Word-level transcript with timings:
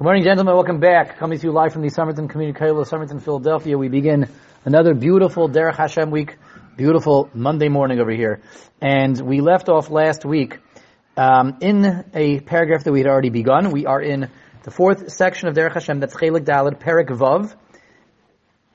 Good 0.00 0.04
morning, 0.04 0.24
gentlemen. 0.24 0.54
Welcome 0.54 0.80
back. 0.80 1.18
Coming 1.18 1.38
to 1.38 1.46
you 1.46 1.52
live 1.52 1.74
from 1.74 1.82
the 1.82 1.90
Somerton 1.90 2.26
Community 2.26 2.58
College, 2.58 2.88
Somerton, 2.88 3.20
Philadelphia. 3.20 3.76
We 3.76 3.88
begin 3.88 4.30
another 4.64 4.94
beautiful 4.94 5.46
Derech 5.46 5.76
Hashem 5.76 6.10
week, 6.10 6.38
beautiful 6.74 7.28
Monday 7.34 7.68
morning 7.68 8.00
over 8.00 8.10
here. 8.10 8.40
And 8.80 9.20
we 9.20 9.42
left 9.42 9.68
off 9.68 9.90
last 9.90 10.24
week 10.24 10.58
um, 11.18 11.58
in 11.60 12.06
a 12.14 12.40
paragraph 12.40 12.84
that 12.84 12.92
we 12.92 13.00
had 13.00 13.08
already 13.08 13.28
begun. 13.28 13.72
We 13.72 13.84
are 13.84 14.00
in 14.00 14.30
the 14.62 14.70
fourth 14.70 15.12
section 15.12 15.48
of 15.48 15.54
Derech 15.54 15.74
Hashem, 15.74 16.00
that's 16.00 16.16
Chelik 16.16 16.46
Dalad, 16.46 16.80
Perik 16.80 17.08
Vav, 17.08 17.54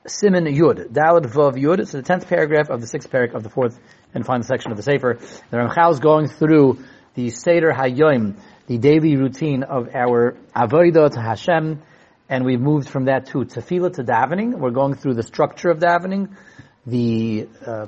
Simin 0.06 0.44
Yud, 0.44 0.92
Dalad 0.92 1.26
Vav 1.26 1.54
Yud. 1.54 1.88
So 1.88 1.96
the 1.96 2.04
tenth 2.04 2.28
paragraph 2.28 2.70
of 2.70 2.80
the 2.80 2.86
sixth 2.86 3.10
parak 3.10 3.34
of 3.34 3.42
the 3.42 3.50
fourth 3.50 3.80
and 4.14 4.24
final 4.24 4.44
section 4.44 4.70
of 4.70 4.76
the 4.76 4.84
Sefer. 4.84 5.18
The 5.50 5.56
Ramchal 5.56 5.90
is 5.90 5.98
going 5.98 6.28
through 6.28 6.84
the 7.14 7.30
Seder 7.30 7.72
Hayyim, 7.72 8.36
the 8.66 8.78
daily 8.78 9.16
routine 9.16 9.62
of 9.62 9.94
our 9.94 10.36
avodah 10.54 11.10
to 11.12 11.20
Hashem, 11.20 11.82
and 12.28 12.44
we've 12.44 12.60
moved 12.60 12.88
from 12.88 13.04
that 13.04 13.26
to 13.26 13.38
tefillah 13.38 13.94
to 13.94 14.04
davening. 14.04 14.58
We're 14.58 14.70
going 14.70 14.94
through 14.94 15.14
the 15.14 15.22
structure 15.22 15.70
of 15.70 15.78
davening, 15.78 16.36
the 16.84 17.48
uh, 17.64 17.86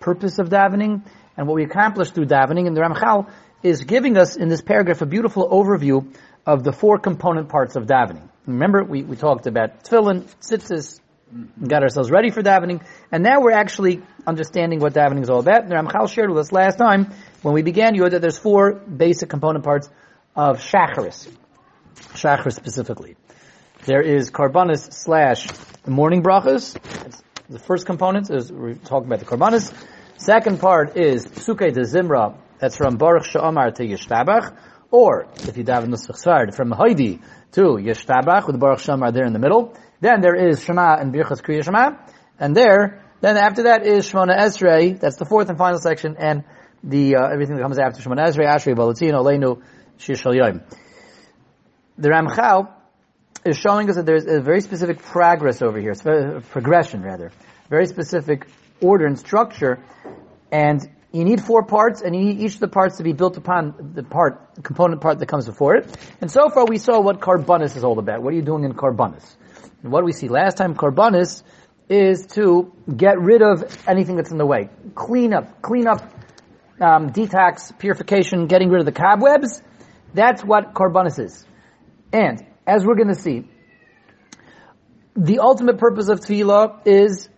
purpose 0.00 0.38
of 0.38 0.50
davening, 0.50 1.02
and 1.36 1.46
what 1.46 1.54
we 1.54 1.64
accomplish 1.64 2.10
through 2.10 2.26
davening. 2.26 2.66
And 2.66 2.76
the 2.76 2.82
Ramchal 2.82 3.30
is 3.62 3.84
giving 3.84 4.18
us 4.18 4.36
in 4.36 4.48
this 4.48 4.60
paragraph 4.60 5.00
a 5.00 5.06
beautiful 5.06 5.48
overview 5.48 6.14
of 6.46 6.62
the 6.62 6.72
four 6.72 6.98
component 6.98 7.48
parts 7.48 7.76
of 7.76 7.86
davening. 7.86 8.28
Remember, 8.46 8.84
we, 8.84 9.02
we 9.02 9.16
talked 9.16 9.46
about 9.46 9.84
tefillin, 9.84 10.24
tzitzis, 10.40 11.00
got 11.66 11.82
ourselves 11.82 12.10
ready 12.10 12.30
for 12.30 12.42
davening, 12.42 12.84
and 13.10 13.22
now 13.22 13.40
we're 13.40 13.52
actually 13.52 14.02
understanding 14.26 14.80
what 14.80 14.92
davening 14.92 15.22
is 15.22 15.30
all 15.30 15.40
about. 15.40 15.62
And 15.62 15.70
the 15.70 15.76
Ramchal 15.76 16.10
shared 16.10 16.28
with 16.28 16.38
us 16.38 16.52
last 16.52 16.76
time 16.76 17.12
when 17.40 17.54
we 17.54 17.62
began 17.62 17.94
you 17.94 18.08
that 18.08 18.20
there's 18.20 18.38
four 18.38 18.72
basic 18.72 19.30
component 19.30 19.64
parts 19.64 19.88
of 20.38 20.60
Shacharis. 20.60 21.28
Shacharis 22.14 22.52
specifically. 22.52 23.16
There 23.86 24.00
is 24.00 24.30
Karbanis 24.30 24.92
slash 24.92 25.48
the 25.82 25.90
morning 25.90 26.22
brachas. 26.22 26.76
The 27.48 27.58
first 27.58 27.86
component 27.86 28.30
is 28.30 28.52
we're 28.52 28.74
talking 28.74 29.08
about 29.08 29.18
the 29.18 29.26
Karbanis. 29.26 29.74
Second 30.16 30.60
part 30.60 30.96
is 30.96 31.26
Psuke 31.26 31.72
de 31.72 31.80
Zimra. 31.80 32.38
That's 32.60 32.76
from 32.76 32.98
Baruch 32.98 33.24
Sha'amar 33.24 33.74
to 33.74 33.82
Yishtabach. 33.82 34.56
Or, 34.92 35.26
if 35.34 35.56
you 35.56 35.64
daven 35.64 35.88
Nusach 35.88 36.16
Sard, 36.16 36.54
from 36.54 36.70
Haidi 36.70 37.20
to 37.52 37.60
Yishtabach 37.60 38.46
with 38.46 38.54
the 38.54 38.60
Baruch 38.60 38.78
Sha'amar 38.78 39.12
there 39.12 39.24
in 39.24 39.32
the 39.32 39.40
middle. 39.40 39.74
Then 40.00 40.20
there 40.20 40.36
is 40.36 40.62
Shema 40.62 40.98
and 41.00 41.12
Birchas 41.12 41.42
Kriya 41.42 41.64
Shema. 41.64 41.96
And 42.38 42.56
there, 42.56 43.02
then 43.20 43.36
after 43.36 43.64
that 43.64 43.84
is 43.84 44.08
Shemona 44.08 44.38
Esrei. 44.38 45.00
That's 45.00 45.16
the 45.16 45.24
fourth 45.24 45.48
and 45.48 45.58
final 45.58 45.80
section. 45.80 46.14
And 46.16 46.44
the, 46.84 47.16
uh, 47.16 47.26
everything 47.26 47.56
that 47.56 47.62
comes 47.62 47.80
after 47.80 48.00
Shemona 48.00 48.28
Esrei, 48.28 48.46
Ashrei, 48.46 48.76
Balatino, 48.76 49.24
Leinu, 49.24 49.62
the 51.96 52.08
Ramchal 52.08 52.72
is 53.44 53.58
showing 53.58 53.88
us 53.90 53.96
that 53.96 54.06
there's 54.06 54.26
a 54.26 54.40
very 54.40 54.60
specific 54.60 54.98
progress 54.98 55.62
over 55.62 55.78
here, 55.80 55.94
progression 56.50 57.02
rather, 57.02 57.32
very 57.68 57.86
specific 57.86 58.46
order 58.80 59.06
and 59.06 59.18
structure, 59.18 59.82
and 60.50 60.88
you 61.12 61.24
need 61.24 61.42
four 61.42 61.64
parts, 61.64 62.02
and 62.02 62.14
you 62.14 62.22
need 62.22 62.40
each 62.40 62.54
of 62.54 62.60
the 62.60 62.68
parts 62.68 62.98
to 62.98 63.02
be 63.02 63.12
built 63.12 63.36
upon 63.36 63.92
the 63.94 64.02
part, 64.02 64.62
component 64.62 65.00
part 65.00 65.18
that 65.18 65.26
comes 65.26 65.46
before 65.46 65.76
it. 65.76 65.96
And 66.20 66.30
so 66.30 66.48
far 66.50 66.66
we 66.66 66.78
saw 66.78 67.00
what 67.00 67.20
Karbanis 67.20 67.76
is 67.76 67.84
all 67.84 67.98
about. 67.98 68.22
What 68.22 68.32
are 68.34 68.36
you 68.36 68.42
doing 68.42 68.64
in 68.64 68.74
Karbanis? 68.74 69.24
And 69.82 69.90
what 69.90 70.04
we 70.04 70.12
see 70.12 70.28
last 70.28 70.56
time, 70.58 70.74
Karbanis 70.74 71.42
is 71.88 72.26
to 72.26 72.72
get 72.94 73.18
rid 73.18 73.40
of 73.40 73.64
anything 73.88 74.16
that's 74.16 74.30
in 74.30 74.38
the 74.38 74.46
way. 74.46 74.68
Clean 74.94 75.32
up, 75.32 75.62
clean 75.62 75.86
up, 75.86 76.02
um, 76.80 77.10
detox, 77.10 77.76
purification, 77.78 78.46
getting 78.46 78.68
rid 78.68 78.80
of 78.80 78.86
the 78.86 78.92
cobwebs, 78.92 79.62
that's 80.14 80.42
what 80.42 80.74
Karbanis 80.74 81.18
is. 81.18 81.44
And, 82.12 82.44
as 82.66 82.84
we're 82.84 82.96
gonna 82.96 83.14
see, 83.14 83.48
the 85.16 85.40
ultimate 85.40 85.78
purpose 85.78 86.08
of 86.08 86.20
tefillah 86.20 86.86
is 86.86 87.28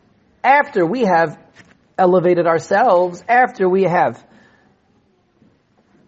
after 0.44 0.84
we 0.84 1.02
have 1.02 1.38
elevated 1.98 2.46
ourselves, 2.46 3.22
after 3.28 3.68
we 3.68 3.84
have 3.84 4.24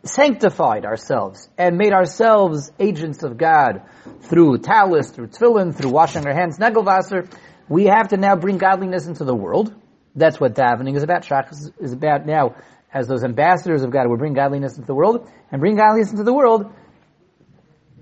sanctified 0.04 0.84
ourselves 0.84 1.48
and 1.56 1.76
made 1.78 1.92
ourselves 1.92 2.72
agents 2.78 3.22
of 3.22 3.38
God 3.38 3.82
through 4.22 4.58
talis, 4.58 5.10
through 5.10 5.28
tefillin, 5.28 5.74
through 5.74 5.90
washing 5.90 6.26
our 6.26 6.34
hands, 6.34 6.58
negelvasser, 6.58 7.30
we 7.68 7.84
have 7.86 8.08
to 8.08 8.16
now 8.16 8.36
bring 8.36 8.58
godliness 8.58 9.06
into 9.06 9.24
the 9.24 9.34
world. 9.34 9.74
That's 10.14 10.38
what 10.40 10.54
davening 10.54 10.96
is 10.96 11.02
about. 11.02 11.22
Shach 11.22 11.50
is 11.80 11.92
about 11.92 12.26
now 12.26 12.56
as 12.92 13.08
those 13.08 13.25
ambassadors 13.25 13.82
of 13.82 13.91
God 13.91 14.08
will 14.08 14.19
bring 14.19 14.34
godliness 14.34 14.76
into 14.76 14.86
the 14.86 14.94
world, 14.94 15.28
and 15.50 15.60
bring 15.60 15.76
godliness 15.76 16.10
into 16.10 16.25
the 16.25 16.32
world 16.32 16.72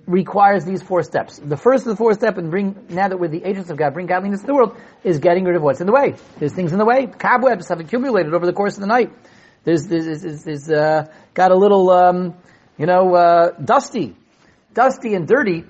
requires 0.07 0.65
these 0.65 0.83
four 0.83 1.03
steps. 1.03 1.39
The 1.39 1.57
first 1.57 1.85
of 1.85 1.91
the 1.91 1.97
four 1.97 2.13
steps, 2.15 2.37
and 2.39 2.51
bring 2.51 2.87
now 2.89 3.09
that 3.09 3.19
we're 3.19 3.29
the 3.29 3.45
agents 3.45 3.71
of 3.71 3.77
God, 3.77 3.95
bring 3.95 4.07
godliness 4.07 4.41
to 4.41 4.47
the 4.47 4.55
world, 4.55 4.77
is 5.05 5.19
getting 5.19 5.45
rid 5.45 5.57
of 5.57 5.63
what's 5.63 5.81
in 5.81 5.87
the 5.87 5.93
way. 5.93 6.17
There's 6.39 6.53
things 6.53 6.73
in 6.73 6.79
the 6.79 6.85
way. 6.85 7.07
Cobwebs 7.07 7.69
have 7.69 7.81
accumulated 7.81 8.35
over 8.35 8.45
the 8.45 8.53
course 8.53 8.75
of 8.75 8.81
the 8.81 8.89
night. 8.89 9.13
There's, 9.63 9.87
there's, 9.87 10.23
there's, 10.23 10.45
there's 10.45 10.71
uh, 10.71 11.07
got 11.35 11.53
a 11.53 11.57
little, 11.57 11.91
um, 11.91 12.35
you 12.77 12.87
know, 12.87 13.15
uh, 13.15 13.51
dusty, 13.53 14.17
dusty 14.75 15.15
and 15.15 15.29
dirty, 15.29 15.65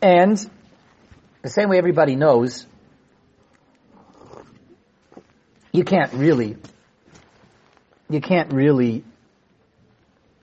and 0.00 0.38
the 1.42 1.50
same 1.50 1.68
way 1.68 1.78
everybody 1.78 2.16
knows, 2.16 2.66
you 5.72 5.84
can't 5.84 6.12
really 6.14 6.56
you 8.10 8.20
can't 8.20 8.52
really 8.52 9.04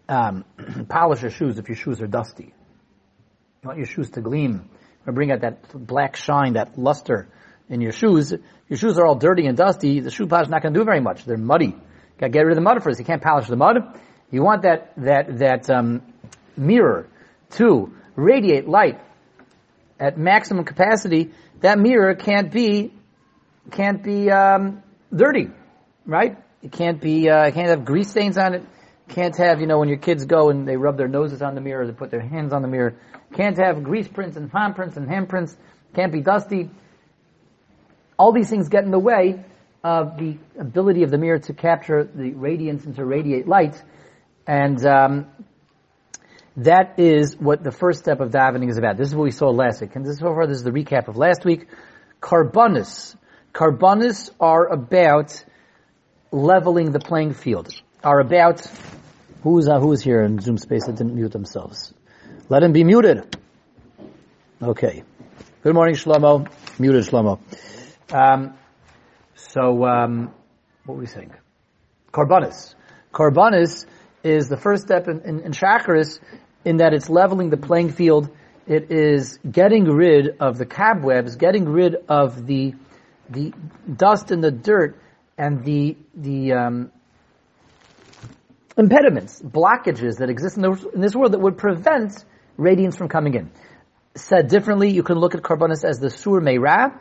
um, 0.07 0.45
polish 0.89 1.22
your 1.22 1.31
shoes 1.31 1.59
if 1.59 1.67
your 1.67 1.75
shoes 1.75 2.01
are 2.01 2.07
dusty. 2.07 2.53
You 3.63 3.67
want 3.67 3.78
your 3.78 3.88
shoes 3.88 4.09
to 4.11 4.22
gleam, 4.22 4.69
or 5.05 5.13
bring 5.13 5.31
out 5.31 5.41
that 5.41 5.73
black 5.73 6.16
shine, 6.16 6.53
that 6.53 6.77
luster 6.77 7.27
in 7.69 7.81
your 7.81 7.91
shoes. 7.91 8.33
Your 8.69 8.77
shoes 8.77 8.97
are 8.97 9.06
all 9.06 9.16
dirty 9.16 9.45
and 9.45 9.57
dusty. 9.57 10.00
The 10.00 10.11
shoe 10.11 10.27
polish 10.27 10.47
is 10.47 10.51
not 10.51 10.61
going 10.61 10.73
to 10.73 10.79
do 10.79 10.85
very 10.85 11.01
much. 11.01 11.25
They're 11.25 11.38
muddy. 11.38 11.75
Got 12.17 12.27
to 12.27 12.29
get 12.29 12.41
rid 12.41 12.51
of 12.51 12.56
the 12.56 12.61
mud 12.61 12.81
first. 12.83 13.00
You 13.00 13.06
can't 13.06 13.22
polish 13.22 13.47
the 13.47 13.56
mud. 13.56 14.00
You 14.31 14.41
want 14.44 14.63
that 14.63 14.94
that 14.97 15.38
that 15.39 15.69
um, 15.69 16.01
mirror 16.56 17.07
to 17.51 17.94
radiate 18.16 18.67
light 18.67 19.00
at 20.00 20.17
maximum 20.17 20.66
capacity. 20.66 21.31
That 21.61 21.79
mirror 21.79 22.16
can't 22.16 22.51
be 22.51 22.94
can't 23.72 24.01
be 24.03 24.29
um, 24.31 24.83
dirty, 25.13 25.50
right? 26.06 26.38
It 26.62 26.72
can't 26.72 27.00
be, 27.00 27.29
uh, 27.29 27.51
can't 27.51 27.69
have 27.69 27.85
grease 27.85 28.09
stains 28.09 28.38
on 28.38 28.53
it. 28.53 28.63
Can't 29.09 29.35
have, 29.38 29.62
you 29.62 29.68
know, 29.68 29.79
when 29.79 29.88
your 29.88 30.00
kids 30.00 30.25
go 30.25 30.50
and 30.50 30.68
they 30.68 30.75
rub 30.75 30.97
their 30.97 31.07
noses 31.07 31.41
on 31.41 31.56
the 31.56 31.62
mirror, 31.62 31.85
they 31.88 31.94
put 31.94 32.12
their 32.12 32.22
hands 32.22 32.51
on 32.51 32.62
the 32.62 32.68
mirror. 32.68 32.95
Can't 33.34 33.57
have 33.57 33.84
grease 33.84 34.07
prints 34.07 34.35
and 34.35 34.51
palm 34.51 34.73
prints 34.73 34.97
and 34.97 35.07
handprints. 35.07 35.56
Can't 35.95 36.12
be 36.12 36.22
dusty. 36.22 36.69
All 38.19 38.34
these 38.34 38.50
things 38.50 38.68
get 38.68 38.84
in 38.84 38.91
the 38.91 39.00
way 39.00 39.44
of 39.84 40.18
the 40.18 40.38
ability 40.59 41.03
of 41.03 41.12
the 41.12 41.18
mirror 41.18 41.40
to 41.40 41.53
capture 41.53 42.03
the 42.03 42.31
radiance 42.34 42.85
and 42.85 42.95
to 42.95 43.06
radiate 43.06 43.47
light. 43.47 43.81
And 44.45 44.85
um, 44.85 45.28
that 46.57 46.95
is 47.00 47.38
what 47.38 47.63
the 47.63 47.72
first 47.72 48.00
step 48.00 48.19
of 48.19 48.31
davening 48.31 48.69
is 48.69 48.78
about. 48.78 48.97
This 48.97 49.07
is 49.07 49.16
what 49.16 49.24
we 49.24 49.31
saw 49.31 49.50
last 49.50 49.79
week. 49.79 49.95
And 49.95 50.06
this 50.06 50.18
so 50.18 50.25
far, 50.25 50.47
this 50.47 50.57
is 50.57 50.63
the 50.63 50.72
recap 50.72 51.07
of 51.07 51.16
last 51.16 51.45
week. 51.45 51.68
Karbanis. 52.22 53.16
Karbanis 53.53 54.31
are 54.39 54.66
about 54.66 55.44
leveling 56.31 56.91
the 56.91 56.99
playing 56.99 57.33
field 57.33 57.69
are 58.03 58.19
about 58.19 58.65
who's 59.43 59.67
uh, 59.67 59.79
who's 59.79 60.01
here 60.01 60.23
in 60.23 60.39
Zoom 60.39 60.57
space 60.57 60.85
that 60.85 60.95
didn't 60.95 61.15
mute 61.15 61.31
themselves. 61.31 61.93
Let 62.49 62.63
him 62.63 62.73
be 62.73 62.83
muted. 62.83 63.38
Okay. 64.61 65.03
Good 65.63 65.73
morning, 65.73 65.95
Shlomo. 65.95 66.47
Muted 66.79 67.03
Shlomo. 67.05 67.39
Um, 68.13 68.55
so, 69.35 69.85
um, 69.85 70.33
what 70.85 70.95
were 70.95 71.01
we 71.01 71.07
saying? 71.07 71.33
Karbanis. 72.11 72.75
Karbanis 73.13 73.85
is 74.23 74.47
the 74.47 74.57
first 74.57 74.83
step 74.83 75.07
in, 75.07 75.21
in, 75.21 75.39
in 75.41 75.51
Shacharis 75.51 76.19
in 76.63 76.77
that 76.77 76.94
it's 76.94 77.09
leveling 77.09 77.49
the 77.49 77.57
playing 77.57 77.91
field. 77.91 78.29
It 78.65 78.91
is 78.91 79.39
getting 79.49 79.85
rid 79.85 80.38
of 80.39 80.57
the 80.57 80.65
cobwebs, 80.65 81.35
getting 81.35 81.65
rid 81.65 81.95
of 82.09 82.45
the 82.45 82.73
the 83.30 83.53
dust 83.94 84.31
and 84.31 84.41
the 84.41 84.51
dirt 84.51 84.97
and 85.38 85.63
the 85.63 85.98
the 86.16 86.54
um, 86.54 86.92
impediments, 88.78 89.42
blockages 89.42 90.18
that 90.18 90.30
exist 90.30 90.56
in, 90.56 90.62
the, 90.63 90.92
in, 90.94 91.01
this 91.01 91.16
world 91.16 91.34
that 91.34 91.39
would 91.39 91.57
prevent 91.57 92.24
radiance 92.57 92.95
from 92.95 93.10
coming 93.10 93.34
in. 93.34 93.51
Said 94.16 94.48
differently, 94.48 94.89
you 94.92 95.04
can 95.04 95.18
look 95.18 95.36
at 95.36 95.42
Karbanis 95.42 95.84
as 95.84 96.00
the 96.00 96.10
Sur 96.10 96.42
Meira, 96.42 97.00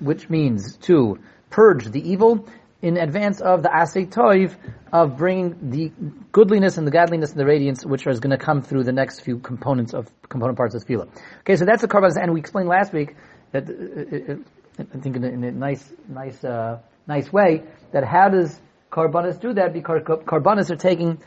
which 0.00 0.28
means 0.28 0.76
to 0.78 1.18
purge 1.50 1.84
the 1.84 2.10
evil 2.10 2.46
in 2.82 2.96
advance 2.96 3.40
of 3.40 3.62
the 3.62 3.68
Asay 3.68 4.08
Toiv 4.08 4.56
of 4.92 5.16
bringing 5.16 5.70
the 5.70 5.92
goodliness 6.32 6.78
and 6.78 6.86
the 6.86 6.90
godliness 6.90 7.30
and 7.30 7.40
the 7.40 7.44
radiance, 7.44 7.84
which 7.84 8.06
is 8.06 8.20
going 8.20 8.36
to 8.36 8.42
come 8.42 8.62
through 8.62 8.84
the 8.84 8.92
next 8.92 9.20
few 9.20 9.38
components 9.38 9.92
of 9.92 10.08
component 10.28 10.56
parts 10.56 10.74
of 10.74 10.84
Tefillah. 10.84 11.08
Okay, 11.40 11.56
so 11.56 11.64
that's 11.66 11.82
the 11.82 11.88
Karbanis, 11.88 12.16
and 12.20 12.32
we 12.32 12.40
explained 12.40 12.68
last 12.68 12.92
week 12.92 13.16
that 13.52 13.68
uh, 13.68 13.72
uh, 13.72 14.32
uh, 14.34 14.84
I 14.94 14.98
think 14.98 15.16
in 15.16 15.24
a, 15.24 15.28
in 15.28 15.44
a 15.44 15.52
nice, 15.52 15.92
nice 16.08 16.42
uh, 16.42 16.78
nice 17.06 17.32
way 17.32 17.62
that 17.92 18.04
how 18.04 18.28
does 18.28 18.58
Karbanis 18.90 19.40
do 19.40 19.54
that? 19.54 19.72
Because 19.72 20.02
Karbanis 20.02 20.70
are 20.70 20.76
taking 20.76 21.22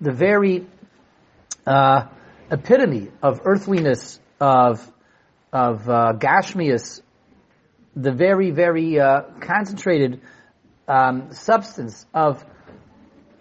the 0.00 0.12
very 0.12 0.66
uh, 1.66 2.06
epitome 2.50 3.08
of 3.22 3.40
earthliness, 3.44 4.20
of 4.40 4.86
of 5.52 5.88
uh, 5.88 6.14
gashmius, 6.14 7.02
the 7.94 8.12
very 8.12 8.50
very 8.50 8.98
uh, 8.98 9.22
concentrated 9.40 10.20
um, 10.88 11.32
substance 11.32 12.06
of 12.14 12.44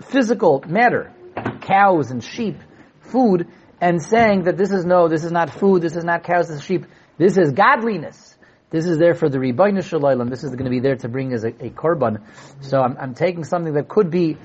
physical 0.02 0.64
matter, 0.68 1.14
cows 1.62 2.12
and 2.12 2.24
sheep, 2.24 2.58
food, 3.02 3.48
and 3.80 4.02
saying 4.02 4.44
that 4.44 4.58
this 4.58 4.72
is 4.72 4.86
no, 4.86 5.08
this 5.08 5.24
is 5.24 5.32
not 5.32 5.50
food, 5.50 5.82
this 5.82 5.96
is 5.96 6.04
not 6.04 6.24
cows, 6.24 6.48
this 6.48 6.58
is 6.58 6.64
sheep, 6.64 6.86
this 7.18 7.38
is 7.38 7.52
godliness. 7.52 8.31
This 8.72 8.86
is 8.86 8.98
there 8.98 9.14
for 9.16 9.28
the 9.28 9.38
Rebbeinu 9.38 9.84
Shalom. 9.84 10.30
This 10.30 10.46
is 10.46 10.52
going 10.52 10.64
to 10.64 10.72
be 10.72 10.80
there 10.80 10.96
to 10.96 11.10
bring 11.10 11.34
as 11.34 11.44
a, 11.44 11.50
a 11.50 11.70
korban. 11.70 12.22
So 12.62 12.80
I'm, 12.80 12.96
I'm 12.98 13.14
taking 13.14 13.44
something 13.44 13.74
that 13.74 13.90
could 13.90 14.10
be 14.10 14.38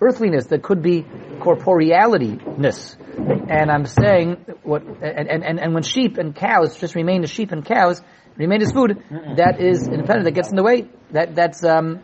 earthliness, 0.00 0.46
that 0.46 0.62
could 0.62 0.80
be 0.80 1.02
corporealityness. 1.02 2.96
And 3.50 3.72
I'm 3.72 3.86
saying 3.86 4.36
what, 4.62 4.82
and, 5.02 5.28
and, 5.28 5.58
and 5.58 5.74
when 5.74 5.82
sheep 5.82 6.18
and 6.18 6.36
cows 6.36 6.78
just 6.78 6.94
remain 6.94 7.24
as 7.24 7.30
sheep 7.30 7.50
and 7.50 7.64
cows, 7.64 8.00
remain 8.36 8.62
as 8.62 8.70
food, 8.70 9.02
that 9.10 9.60
is 9.60 9.88
independent, 9.88 10.24
that 10.26 10.34
gets 10.34 10.50
in 10.50 10.56
the 10.56 10.62
way. 10.62 10.88
That, 11.10 11.34
that's, 11.34 11.64
um, 11.64 12.00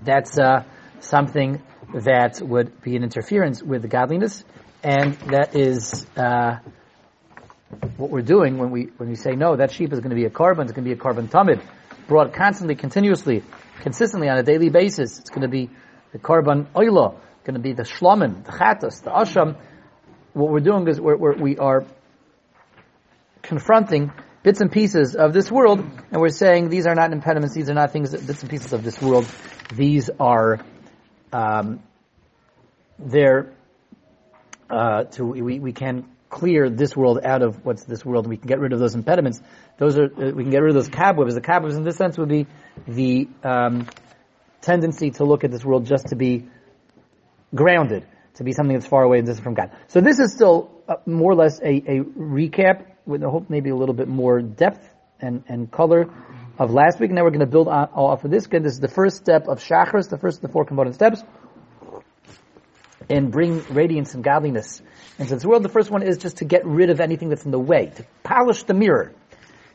that's, 0.00 0.38
uh, 0.38 0.62
something 1.00 1.60
that 1.92 2.40
would 2.40 2.80
be 2.80 2.94
an 2.94 3.02
interference 3.02 3.60
with 3.62 3.82
the 3.82 3.88
godliness, 3.88 4.44
and 4.84 5.14
that 5.30 5.56
is, 5.56 6.06
uh, 6.16 6.58
what 7.96 8.10
we're 8.10 8.22
doing 8.22 8.58
when 8.58 8.70
we 8.70 8.88
when 8.96 9.08
we 9.08 9.16
say 9.16 9.32
no, 9.32 9.56
that 9.56 9.70
sheep 9.72 9.92
is 9.92 10.00
going 10.00 10.10
to 10.10 10.16
be 10.16 10.24
a 10.24 10.30
korban, 10.30 10.64
it's 10.64 10.72
going 10.72 10.84
to 10.84 10.90
be 10.90 10.92
a 10.92 10.96
korban 10.96 11.28
tamid, 11.28 11.62
brought 12.06 12.32
constantly, 12.32 12.74
continuously, 12.74 13.42
consistently 13.80 14.28
on 14.28 14.38
a 14.38 14.42
daily 14.42 14.68
basis. 14.68 15.18
It's 15.18 15.30
going 15.30 15.42
to 15.42 15.48
be 15.48 15.70
the 16.12 16.18
korban 16.18 16.66
oila, 16.74 17.16
going 17.44 17.54
to 17.54 17.60
be 17.60 17.72
the 17.72 17.84
shlomin, 17.84 18.44
the 18.44 18.52
chatas, 18.52 19.02
the 19.02 19.10
asham. 19.10 19.56
What 20.32 20.50
we're 20.50 20.60
doing 20.60 20.86
is 20.88 21.00
we're, 21.00 21.16
we're 21.16 21.36
we 21.36 21.58
are 21.58 21.84
confronting 23.42 24.12
bits 24.42 24.60
and 24.60 24.70
pieces 24.70 25.14
of 25.14 25.32
this 25.32 25.50
world, 25.50 25.80
and 25.80 26.20
we're 26.20 26.28
saying 26.28 26.68
these 26.68 26.86
are 26.86 26.94
not 26.94 27.12
impediments, 27.12 27.54
these 27.54 27.70
are 27.70 27.74
not 27.74 27.92
things, 27.92 28.10
bits 28.10 28.42
and 28.42 28.50
pieces 28.50 28.72
of 28.72 28.82
this 28.82 29.00
world. 29.00 29.26
These 29.74 30.10
are, 30.18 30.60
um, 31.32 31.82
they're, 32.98 33.52
uh, 34.68 35.04
to, 35.04 35.24
we, 35.24 35.60
we 35.60 35.72
can 35.72 36.11
clear 36.32 36.70
this 36.70 36.96
world 36.96 37.20
out 37.22 37.42
of 37.42 37.64
what's 37.64 37.84
this 37.84 38.04
world. 38.04 38.24
and 38.24 38.30
We 38.30 38.38
can 38.38 38.48
get 38.48 38.58
rid 38.58 38.72
of 38.72 38.80
those 38.80 38.94
impediments. 38.94 39.40
Those 39.78 39.98
are 39.98 40.06
uh, 40.06 40.32
we 40.32 40.42
can 40.42 40.50
get 40.50 40.62
rid 40.62 40.70
of 40.70 40.74
those 40.74 40.88
cobwebs. 40.88 41.34
The 41.34 41.42
cobwebs, 41.42 41.76
in 41.76 41.84
this 41.84 41.96
sense, 41.96 42.16
would 42.18 42.30
be 42.30 42.46
the 42.88 43.28
um, 43.44 43.86
tendency 44.62 45.10
to 45.12 45.24
look 45.24 45.44
at 45.44 45.50
this 45.50 45.64
world 45.64 45.86
just 45.86 46.08
to 46.08 46.16
be 46.16 46.48
grounded, 47.54 48.06
to 48.34 48.44
be 48.44 48.52
something 48.52 48.74
that's 48.74 48.86
far 48.86 49.02
away 49.02 49.18
and 49.18 49.26
distant 49.26 49.44
from 49.44 49.54
God. 49.54 49.70
So 49.88 50.00
this 50.00 50.18
is 50.18 50.32
still 50.32 50.70
uh, 50.88 50.96
more 51.04 51.32
or 51.32 51.36
less 51.36 51.60
a, 51.60 51.68
a 51.68 52.00
recap 52.00 52.86
with 53.04 53.22
I 53.22 53.28
hope 53.28 53.50
maybe 53.50 53.68
a 53.70 53.76
little 53.76 53.94
bit 53.94 54.08
more 54.08 54.40
depth 54.40 54.88
and, 55.20 55.44
and 55.48 55.70
color 55.70 56.08
of 56.58 56.70
last 56.70 56.98
week. 56.98 57.10
Now 57.10 57.24
we're 57.24 57.30
going 57.30 57.40
to 57.40 57.46
build 57.46 57.68
on, 57.68 57.88
off 57.94 58.24
of 58.24 58.30
this. 58.30 58.46
Again, 58.46 58.62
this 58.62 58.72
is 58.72 58.80
the 58.80 58.88
first 58.88 59.16
step 59.16 59.48
of 59.48 59.62
Shachris, 59.62 60.08
the 60.08 60.18
first 60.18 60.38
of 60.38 60.42
the 60.42 60.48
four 60.48 60.64
component 60.64 60.94
steps, 60.94 61.22
and 63.12 63.30
bring 63.30 63.62
radiance 63.68 64.14
and 64.14 64.24
godliness 64.24 64.80
into 65.18 65.34
this 65.34 65.44
world. 65.44 65.62
The 65.62 65.68
first 65.68 65.90
one 65.90 66.02
is 66.02 66.16
just 66.16 66.38
to 66.38 66.46
get 66.46 66.64
rid 66.64 66.88
of 66.88 67.00
anything 67.00 67.28
that's 67.28 67.44
in 67.44 67.50
the 67.50 67.58
way, 67.58 67.92
to 67.96 68.06
polish 68.22 68.62
the 68.62 68.72
mirror, 68.72 69.12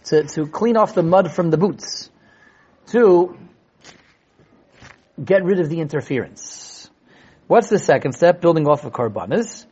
to, 0.05 0.23
to 0.23 0.47
clean 0.47 0.75
off 0.75 0.95
the 0.95 1.03
mud 1.03 1.31
from 1.31 1.51
the 1.51 1.57
boots, 1.57 2.09
to 2.87 3.37
get 5.23 5.43
rid 5.43 5.59
of 5.59 5.69
the 5.69 5.79
interference. 5.79 6.89
What's 7.45 7.69
the 7.69 7.77
second 7.77 8.13
step? 8.13 8.41
Building 8.41 8.67
off 8.67 8.85
of 8.85 8.91
karbanas. 8.91 9.65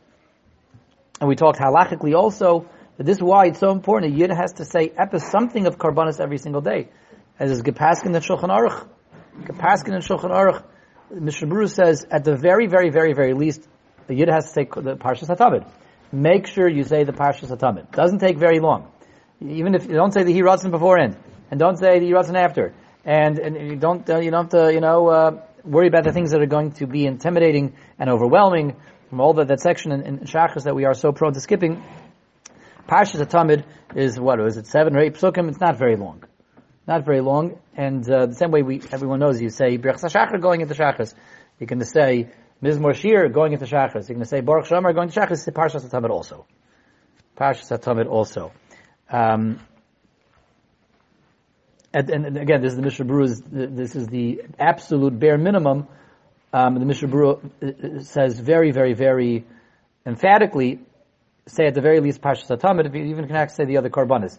And 1.20 1.28
we 1.28 1.34
talked 1.34 1.58
halachically 1.58 2.14
also 2.14 2.70
that 2.96 3.04
this 3.04 3.16
is 3.16 3.22
why 3.22 3.46
it's 3.46 3.58
so 3.58 3.70
important. 3.70 4.14
A 4.14 4.16
yid 4.16 4.30
has 4.30 4.54
to 4.54 4.64
say 4.64 4.92
something 5.18 5.66
of 5.66 5.76
karbanas 5.76 6.20
every 6.20 6.38
single 6.38 6.60
day. 6.60 6.88
As 7.38 7.50
is 7.50 7.62
Gepaskin 7.62 8.14
and 8.14 8.24
Shulchan 8.24 8.48
Aruch. 8.48 8.88
Gepaskin 9.42 9.94
and 9.94 10.04
Shulchan 10.04 10.30
Aruch. 10.30 10.62
Bruce 11.10 11.74
says, 11.74 12.06
at 12.10 12.24
the 12.24 12.36
very, 12.36 12.66
very, 12.66 12.90
very, 12.90 13.12
very 13.12 13.34
least, 13.34 13.66
the 14.06 14.14
Yid 14.14 14.28
has 14.28 14.46
to 14.46 14.50
say 14.50 14.64
the 14.64 14.96
Parshas 14.96 15.28
HaTamid. 15.28 15.68
Make 16.12 16.46
sure 16.46 16.68
you 16.68 16.84
say 16.84 17.04
the 17.04 17.12
Parshas 17.12 17.50
HaTamid. 17.50 17.92
Doesn't 17.92 18.20
take 18.20 18.38
very 18.38 18.60
long. 18.60 18.90
Even 19.40 19.74
if 19.74 19.86
you 19.86 19.94
don't 19.94 20.12
say 20.12 20.24
the 20.24 20.32
Hiratzin 20.32 20.70
beforehand, 20.70 21.16
and 21.50 21.60
don't 21.60 21.76
say 21.76 21.98
the 21.98 22.06
Hiratzin 22.06 22.36
after, 22.36 22.74
and, 23.04 23.38
and 23.38 23.70
you 23.70 23.76
don't, 23.76 24.08
uh, 24.08 24.18
you 24.18 24.30
don't, 24.30 24.52
uh, 24.54 24.68
you 24.68 24.80
know, 24.80 25.08
uh, 25.08 25.42
worry 25.64 25.88
about 25.88 26.04
the 26.04 26.12
things 26.12 26.30
that 26.30 26.40
are 26.40 26.46
going 26.46 26.72
to 26.72 26.86
be 26.86 27.06
intimidating 27.06 27.74
and 27.98 28.08
overwhelming 28.08 28.76
from 29.10 29.20
all 29.20 29.34
that, 29.34 29.48
that 29.48 29.60
section 29.60 29.92
in, 29.92 30.02
in 30.02 30.18
Shachas 30.20 30.64
that 30.64 30.74
we 30.74 30.84
are 30.84 30.94
so 30.94 31.12
prone 31.12 31.34
to 31.34 31.40
skipping. 31.40 31.82
Parshas 32.88 33.20
HaTamid 33.24 33.64
is 33.94 34.18
what, 34.18 34.40
is 34.40 34.56
it 34.56 34.66
seven 34.66 34.96
or 34.96 35.00
eight 35.00 35.14
psukim? 35.14 35.48
It's 35.48 35.60
not 35.60 35.78
very 35.78 35.96
long. 35.96 36.24
Not 36.86 37.04
very 37.04 37.20
long. 37.20 37.58
And, 37.76 38.08
uh, 38.08 38.26
the 38.26 38.34
same 38.34 38.50
way 38.50 38.62
we, 38.62 38.80
everyone 38.92 39.20
knows, 39.20 39.40
you 39.40 39.50
say, 39.50 39.76
Brech 39.76 39.96
Shachar 39.96 40.40
going 40.40 40.60
into 40.60 40.74
Shachas. 40.74 41.14
You 41.58 41.66
can 41.66 41.84
say, 41.84 42.30
Mizmor 42.62 42.94
Shir 42.94 43.28
going 43.28 43.52
into 43.52 43.66
Shachris. 43.66 44.08
You're 44.08 44.16
going 44.16 44.20
to 44.20 44.26
say 44.26 44.40
Baruch 44.40 44.66
Shamar 44.66 44.94
going 44.94 45.10
to 45.10 45.20
Shachris. 45.20 45.48
Parshas 45.50 45.88
Hatamid 45.88 46.10
also. 46.10 46.46
Parshas 47.36 47.70
Hatamid 47.70 48.08
also. 48.08 48.52
Um, 49.10 49.60
and, 51.92 52.10
and, 52.10 52.36
again, 52.36 52.62
this 52.62 52.72
is 52.72 52.76
the 52.76 52.82
Mishnah 52.82 53.04
Berurah. 53.04 53.76
This 53.76 53.94
is 53.94 54.06
the 54.08 54.42
absolute 54.58 55.18
bare 55.18 55.38
minimum. 55.38 55.86
Um, 56.52 56.74
the 56.74 56.86
Mishnah 56.86 57.08
Berurah 57.08 57.50
uh, 57.62 57.66
uh, 57.66 58.00
says 58.02 58.40
very, 58.40 58.70
very, 58.70 58.94
very 58.94 59.44
emphatically, 60.06 60.80
say 61.46 61.66
at 61.66 61.74
the 61.74 61.82
very 61.82 62.00
least 62.00 62.22
Parshas 62.22 62.48
Hatamid. 62.48 62.86
If 62.86 62.94
you 62.94 63.04
even 63.04 63.26
can 63.26 63.36
actually 63.36 63.56
say 63.56 63.64
the 63.66 63.76
other 63.76 63.90
korbanos, 63.90 64.38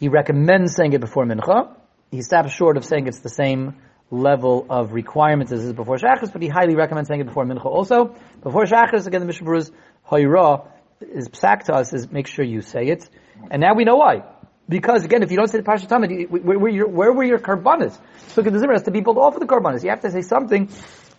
he 0.00 0.08
recommends 0.08 0.74
saying 0.74 0.94
it 0.94 1.00
before 1.00 1.26
Mincha. 1.26 1.76
He 2.10 2.22
stops 2.22 2.52
short 2.52 2.78
of 2.78 2.86
saying 2.86 3.06
it's 3.06 3.20
the 3.20 3.28
same 3.28 3.76
level 4.10 4.66
of 4.70 4.92
requirements 4.92 5.52
as 5.52 5.62
is 5.62 5.74
before 5.74 5.98
Shachris, 5.98 6.32
but 6.32 6.40
he 6.40 6.48
highly 6.48 6.74
recommends 6.74 7.08
saying 7.08 7.20
it 7.20 7.26
before 7.26 7.44
Mincha 7.44 7.66
also. 7.66 8.16
Before 8.42 8.64
Shachris, 8.64 9.06
again, 9.06 9.20
the 9.20 9.26
Mishnah 9.26 9.46
Berurah's 9.46 9.70
Hoira 10.10 10.66
is 11.02 11.28
psak 11.28 11.64
to 11.64 11.74
us, 11.74 11.92
is 11.92 12.10
make 12.10 12.26
sure 12.26 12.44
you 12.44 12.62
say 12.62 12.86
it. 12.86 13.08
And 13.50 13.60
now 13.60 13.74
we 13.74 13.84
know 13.84 13.96
why. 13.96 14.24
Because 14.66 15.04
again, 15.04 15.22
if 15.22 15.30
you 15.30 15.36
don't 15.36 15.48
say 15.48 15.58
the 15.58 15.64
Pasha 15.64 15.86
Tamid, 15.86 16.30
where, 16.30 16.58
where, 16.58 16.70
your, 16.70 16.88
where 16.88 17.12
were 17.12 17.24
your 17.24 17.38
karbanas? 17.38 17.98
So 18.28 18.40
the 18.40 18.58
Zimmer 18.58 18.72
has 18.72 18.84
to 18.84 18.90
be 18.90 19.02
pulled 19.02 19.18
off 19.18 19.34
of 19.34 19.40
the 19.40 19.46
karbanas. 19.46 19.84
You 19.84 19.90
have 19.90 20.00
to 20.00 20.10
say 20.10 20.22
something 20.22 20.70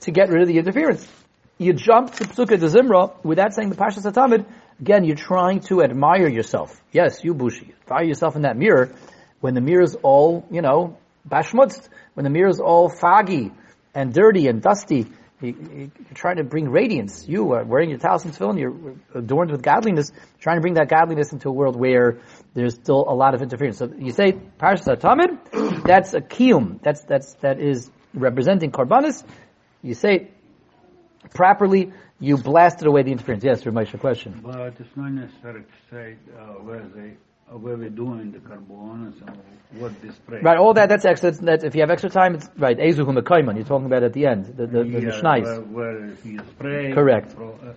to 0.02 0.12
get 0.12 0.30
rid 0.30 0.42
of 0.42 0.48
the 0.48 0.58
interference. 0.58 1.08
You 1.62 1.74
jump 1.74 2.12
to 2.16 2.24
Psukkah 2.24 2.60
de 2.60 2.68
Zimra 2.70 3.24
without 3.24 3.54
saying 3.54 3.70
the 3.70 3.76
Pasha 3.76 4.00
Satamid, 4.00 4.48
again, 4.80 5.04
you're 5.04 5.16
trying 5.16 5.60
to 5.70 5.84
admire 5.84 6.28
yourself. 6.28 6.82
Yes, 6.92 7.24
you 7.24 7.36
Bushi. 7.36 7.76
Admire 7.84 8.06
yourself 8.06 8.36
in 8.36 8.42
that 8.42 8.58
mirror 8.58 8.96
when 9.42 9.54
the 9.54 9.62
mirror 9.62 9.84
is 9.84 9.96
all, 10.02 10.44
you 10.50 10.64
know, 10.64 10.98
bashmutzt 11.30 11.88
when 12.16 12.24
the 12.24 12.32
mirror 12.32 12.50
is 12.50 12.60
all 12.60 12.90
foggy 12.90 13.52
and 13.94 14.12
dirty 14.12 14.48
and 14.48 14.64
dusty, 14.64 15.06
you, 15.40 15.92
are 16.10 16.16
trying 16.16 16.38
to 16.38 16.44
bring 16.44 16.68
radiance. 16.68 17.28
You 17.28 17.52
are 17.52 17.64
wearing 17.64 17.92
your 17.92 18.00
talis 18.00 18.26
and 18.26 18.34
tefillin, 18.34 18.60
you're 18.60 18.96
adorned 19.14 19.52
with 19.52 19.62
godliness, 19.62 20.12
trying 20.40 20.58
to 20.58 20.62
bring 20.62 20.74
that 20.74 20.90
godliness 20.90 21.32
into 21.32 21.48
a 21.50 21.52
world 21.52 21.76
where 21.76 22.22
there's 22.56 22.74
still 22.74 23.06
a 23.08 23.14
lot 23.14 23.36
of 23.36 23.44
interference. 23.44 23.78
So 23.78 23.94
you 24.00 24.14
say 24.14 24.32
Parashat 24.32 25.00
Tamid, 25.00 25.84
that's 25.86 26.16
a 26.16 26.22
kiyum. 26.22 26.82
That's 26.82 27.04
that's 27.04 27.36
that 27.42 27.60
is 27.60 27.92
representing 28.16 28.72
korbanis. 28.72 29.24
You 29.84 29.94
say 29.94 30.32
properly, 31.34 31.92
you 32.20 32.38
blasted 32.38 32.88
away 32.88 33.04
the 33.04 33.12
interference. 33.12 33.44
Yes, 33.44 33.64
Ramesh, 33.64 33.94
a 33.94 33.98
question. 33.98 34.42
But 34.44 34.80
it's 34.80 34.96
not 34.96 35.12
necessary 35.12 35.64
to 35.64 35.96
say 35.96 36.16
uh, 36.38 36.54
where 36.64 36.88
they 36.96 37.14
where 37.52 37.76
we're 37.76 37.90
doing 37.90 38.32
the 38.32 38.40
carbonas 38.40 39.16
and 39.28 39.38
what 39.74 40.00
this 40.02 40.16
spray. 40.16 40.40
Right, 40.42 40.58
all 40.58 40.74
that, 40.76 40.88
that's 40.88 41.04
extra, 41.04 41.32
that's, 41.32 41.66
if 41.66 41.76
you 41.76 41.82
have 41.82 41.90
extra 41.90 42.10
time, 42.10 42.36
it's, 42.36 42.50
right, 42.58 42.78
Ezuhum 42.78 43.20
Mekaiman, 43.20 43.56
you're 43.56 43.66
talking 43.66 43.88
about 43.88 44.04
at 44.04 44.14
the 44.14 44.26
end, 44.26 44.46
the, 44.56 44.68
the, 44.68 44.84
yeah, 44.86 45.00
the. 45.00 45.42
Where, 45.44 45.60
where 45.62 46.06
you 46.24 46.40
spray. 46.52 46.94
Correct. 46.94 47.36
Pro, 47.36 47.52
uh, 47.52 47.74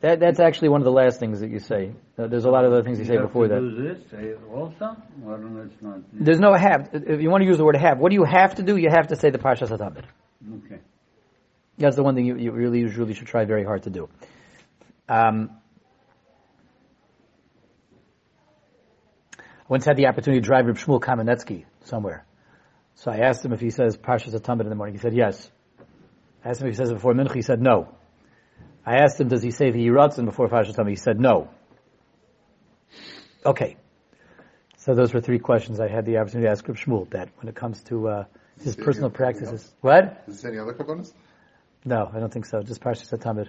that, 0.00 0.20
that's 0.20 0.38
actually 0.38 0.68
one 0.68 0.80
of 0.80 0.84
the 0.84 0.92
last 0.92 1.18
things 1.18 1.40
that 1.40 1.50
you 1.50 1.58
say. 1.58 1.92
Uh, 2.18 2.28
there's 2.28 2.44
a 2.44 2.50
lot 2.50 2.64
of 2.64 2.72
other 2.72 2.82
things 2.82 2.98
you, 2.98 3.04
you 3.04 3.10
say 3.10 3.18
before 3.18 3.48
that. 3.48 3.58
Do 3.58 3.88
this, 3.88 3.98
say 4.10 4.34
also, 4.54 4.96
not. 5.24 6.00
There's 6.12 6.38
no 6.38 6.54
have. 6.54 6.90
If 6.92 7.20
you 7.20 7.30
want 7.30 7.42
to 7.42 7.46
use 7.46 7.56
the 7.56 7.64
word 7.64 7.76
have, 7.76 7.98
what 7.98 8.10
do 8.10 8.14
you 8.14 8.24
have 8.24 8.56
to 8.56 8.62
do? 8.62 8.76
You 8.76 8.90
have 8.90 9.08
to 9.08 9.16
say 9.16 9.30
the 9.30 9.38
Parsha 9.38 9.66
Satamid. 9.66 10.04
That's 11.78 11.96
the 11.96 12.02
one 12.02 12.14
thing 12.14 12.26
you, 12.26 12.36
you 12.36 12.52
really, 12.52 12.80
usually 12.80 13.14
should 13.14 13.26
try 13.26 13.44
very 13.44 13.64
hard 13.64 13.82
to 13.82 13.90
do. 13.90 14.08
Um, 15.08 15.50
once 19.68 19.84
had 19.84 19.96
the 19.96 20.06
opportunity 20.06 20.40
to 20.40 20.46
drive 20.46 20.66
Reb 20.66 20.76
Shmuel 20.76 21.00
Kamenetsky 21.00 21.64
somewhere. 21.84 22.24
So 22.94 23.10
I 23.10 23.18
asked 23.18 23.44
him 23.44 23.52
if 23.52 23.60
he 23.60 23.70
says 23.70 23.96
Parshas 23.96 24.34
Atamid 24.34 24.62
in 24.62 24.70
the 24.70 24.74
morning. 24.74 24.94
He 24.94 25.00
said 25.00 25.14
yes. 25.14 25.50
I 26.44 26.50
asked 26.50 26.62
him 26.62 26.68
if 26.68 26.74
he 26.74 26.76
says 26.76 26.90
it 26.90 26.94
before 26.94 27.12
Mincha. 27.12 27.34
He 27.34 27.42
said 27.42 27.60
no. 27.60 27.88
I 28.84 28.98
asked 28.98 29.20
him, 29.20 29.28
does 29.28 29.42
he 29.42 29.50
say 29.50 29.70
the 29.70 29.84
Yiratzin 29.86 30.24
before 30.24 30.48
Parshas 30.48 30.76
Atamid? 30.76 30.90
He 30.90 30.96
said 30.96 31.20
no. 31.20 31.50
Okay. 33.44 33.76
So 34.78 34.94
those 34.94 35.12
were 35.12 35.20
three 35.20 35.40
questions 35.40 35.80
I 35.80 35.88
had 35.88 36.06
the 36.06 36.18
opportunity 36.18 36.46
to 36.46 36.52
ask 36.52 36.66
Reb 36.66 36.76
Shmuel 36.76 37.10
that 37.10 37.28
when 37.38 37.48
it 37.48 37.54
comes 37.54 37.82
to 37.84 38.08
uh, 38.08 38.24
his 38.62 38.76
personal 38.76 39.10
practices. 39.10 39.74
What? 39.80 40.24
Is 40.28 40.40
there 40.40 40.52
any 40.52 40.60
other 40.60 40.72
components? 40.72 41.12
No, 41.86 42.10
I 42.12 42.18
don't 42.18 42.32
think 42.32 42.46
so. 42.46 42.62
Just 42.62 42.80
Parshas 42.80 43.16
Atamid. 43.16 43.48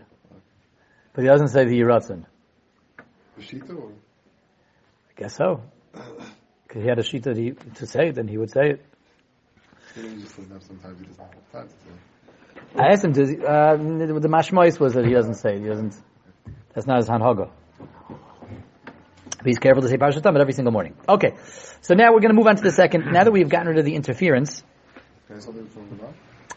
But 1.13 1.23
he 1.23 1.27
doesn't 1.27 1.47
say 1.47 1.65
the 1.65 1.79
Yiratzin. 1.79 2.23
The 3.35 3.41
Shita 3.41 3.75
or? 3.75 3.91
I 5.09 5.19
guess 5.19 5.35
so. 5.35 5.61
Because 6.67 6.83
he 6.83 6.89
had 6.89 6.99
a 6.99 7.19
that 7.21 7.37
he, 7.37 7.51
to 7.75 7.87
say 7.87 8.09
it, 8.09 8.15
then 8.15 8.27
he 8.27 8.37
would 8.37 8.51
say 8.51 8.71
it. 8.71 8.85
Maybe 9.95 10.09
he 10.09 10.21
just 10.21 10.35
doesn't 10.35 10.51
have 10.51 10.61
sometimes 10.61 10.99
he 10.99 11.05
doesn't 11.05 11.23
have 11.23 11.51
time 11.53 11.67
to 11.69 11.73
say. 11.73 12.77
I 12.77 12.91
asked 12.91 13.05
him, 13.05 13.13
he, 13.13 13.21
uh, 13.37 13.77
the 13.77 14.27
mashmois 14.27 14.77
was 14.77 14.93
that 14.95 15.05
he 15.05 15.13
doesn't 15.13 15.35
say 15.35 15.53
it. 15.55 15.61
He 15.61 15.67
doesn't, 15.67 15.95
that's 16.73 16.85
not 16.85 16.97
his 16.97 17.07
hanhaga. 17.07 17.49
But 18.09 19.45
he's 19.45 19.59
careful 19.59 19.81
to 19.81 19.87
say 19.87 19.95
Parashat 19.95 20.23
Tamid 20.23 20.41
every 20.41 20.51
single 20.51 20.73
morning. 20.73 20.93
Okay. 21.07 21.35
So 21.79 21.93
now 21.93 22.11
we're 22.11 22.19
going 22.19 22.31
to 22.31 22.37
move 22.37 22.47
on 22.47 22.57
to 22.57 22.63
the 22.63 22.73
second. 22.73 23.05
Now 23.13 23.23
that 23.23 23.31
we've 23.31 23.47
gotten 23.47 23.69
rid 23.69 23.79
of 23.79 23.85
the 23.85 23.95
interference. 23.95 24.61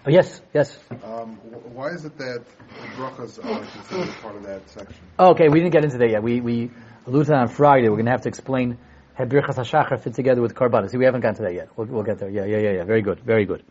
Can 0.05 0.15
I 0.17 0.23
say 0.23 0.29
something 0.29 0.53
from 0.55 0.55
the 0.55 0.55
Gemara? 0.55 0.55
Oh, 0.55 0.55
yes, 0.55 0.55
yes. 0.55 0.79
Um, 1.05 1.37
why 1.75 1.89
is 1.89 2.05
it 2.05 2.17
that 2.19 2.45
brachas 2.97 3.39
are 3.45 3.67
considered 3.67 4.15
part 4.23 4.37
of 4.37 4.43
that 4.45 4.69
section? 4.71 5.05
Okay, 5.19 5.49
we 5.49 5.61
didn't 5.61 5.73
get 5.73 5.85
into 5.85 5.99
that 5.99 6.11
yet. 6.11 6.23
We, 6.23 6.41
we 6.41 6.71
alluded 7.07 7.27
to 7.27 7.33
that 7.33 7.41
on 7.41 7.49
Friday. 7.49 7.89
We're 7.89 7.97
going 7.97 8.07
to 8.07 8.13
have 8.13 8.23
to 8.23 8.29
explain 8.29 8.79
how 9.15 9.25
Birchas 9.25 9.57
HaShachar 9.57 10.03
fit 10.03 10.15
together 10.15 10.41
with 10.41 10.55
Karbanis. 10.55 10.91
See, 10.91 10.99
we 10.99 11.05
haven't 11.05 11.21
gotten 11.21 11.37
to 11.37 11.43
that 11.43 11.55
yet. 11.55 11.69
We'll, 11.77 11.87
we'll 11.87 12.03
get 12.03 12.19
there. 12.19 12.31
Yeah, 12.31 12.45
yeah, 12.47 12.59
yeah, 12.59 12.73
yeah. 12.77 12.85
Very 12.85 13.03
good, 13.03 13.21
very 13.21 13.45
good. 13.45 13.63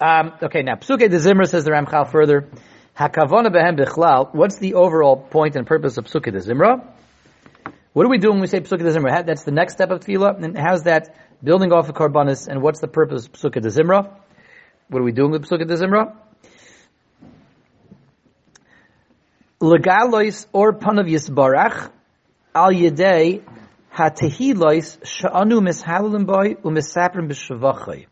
Um, 0.00 0.32
okay, 0.42 0.62
now, 0.62 0.74
Psuke 0.74 1.08
de 1.08 1.18
Zimra 1.18 1.48
says 1.48 1.64
the 1.64 1.70
Ramchal 1.70 2.10
further. 2.10 2.48
Hakavana 2.98 3.48
behem 3.52 3.78
bichlal. 3.78 4.34
What's 4.34 4.56
the 4.58 4.74
overall 4.74 5.16
point 5.16 5.56
and 5.56 5.66
purpose 5.66 5.96
of 5.96 6.04
Psuke 6.04 6.32
de 6.32 6.40
Zimra? 6.40 6.86
What 7.92 8.02
do 8.02 8.08
we 8.10 8.18
do 8.18 8.30
when 8.30 8.40
we 8.40 8.48
say 8.48 8.60
Psuke 8.60 8.80
de 8.80 8.92
Zimra? 8.92 9.24
That's 9.24 9.44
the 9.44 9.52
next 9.52 9.74
step 9.74 9.90
of 9.90 10.00
Tefillah. 10.00 10.42
And 10.42 10.58
how's 10.58 10.82
that 10.82 11.16
building 11.42 11.72
off 11.72 11.88
of 11.88 11.94
Karbanis? 11.94 12.48
And 12.48 12.60
what's 12.60 12.80
the 12.80 12.88
purpose 12.88 13.26
of 13.26 13.32
Psuke 13.32 13.62
de 13.62 13.68
Zimra? 13.68 14.10
What 14.88 15.00
are 15.00 15.04
we 15.04 15.12
doing 15.12 15.30
with 15.30 15.48
Psuke 15.48 15.66
de 15.66 15.76
Zimra? 15.76 16.14
Legalois 19.60 20.46
or 20.52 20.74
panav 20.74 21.08
yisbarach 21.08 21.90
al 22.54 22.70
yedei 22.70 23.42
hatehilois 23.94 24.98
sha'anu 25.02 25.60
mishalalim 25.60 26.26
boy 26.26 26.54
umisaprim 26.62 27.30
b'shavachai. 27.30 28.06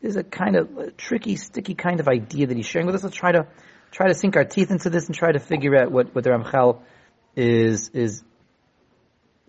This 0.00 0.10
is 0.10 0.16
a 0.16 0.24
kind 0.24 0.56
of 0.56 0.78
a 0.78 0.90
tricky, 0.90 1.36
sticky 1.36 1.74
kind 1.74 2.00
of 2.00 2.08
idea 2.08 2.46
that 2.46 2.56
he's 2.56 2.66
sharing 2.66 2.86
with 2.86 2.94
us. 2.94 3.04
Let's 3.04 3.16
try 3.16 3.32
to 3.32 3.46
try 3.90 4.08
to 4.08 4.14
sink 4.14 4.36
our 4.36 4.44
teeth 4.44 4.70
into 4.70 4.88
this 4.88 5.06
and 5.06 5.14
try 5.14 5.32
to 5.32 5.38
figure 5.38 5.76
out 5.76 5.92
what, 5.92 6.14
what 6.14 6.24
the 6.24 6.30
Ramchal 6.30 6.80
is 7.34 7.90
is 7.90 8.22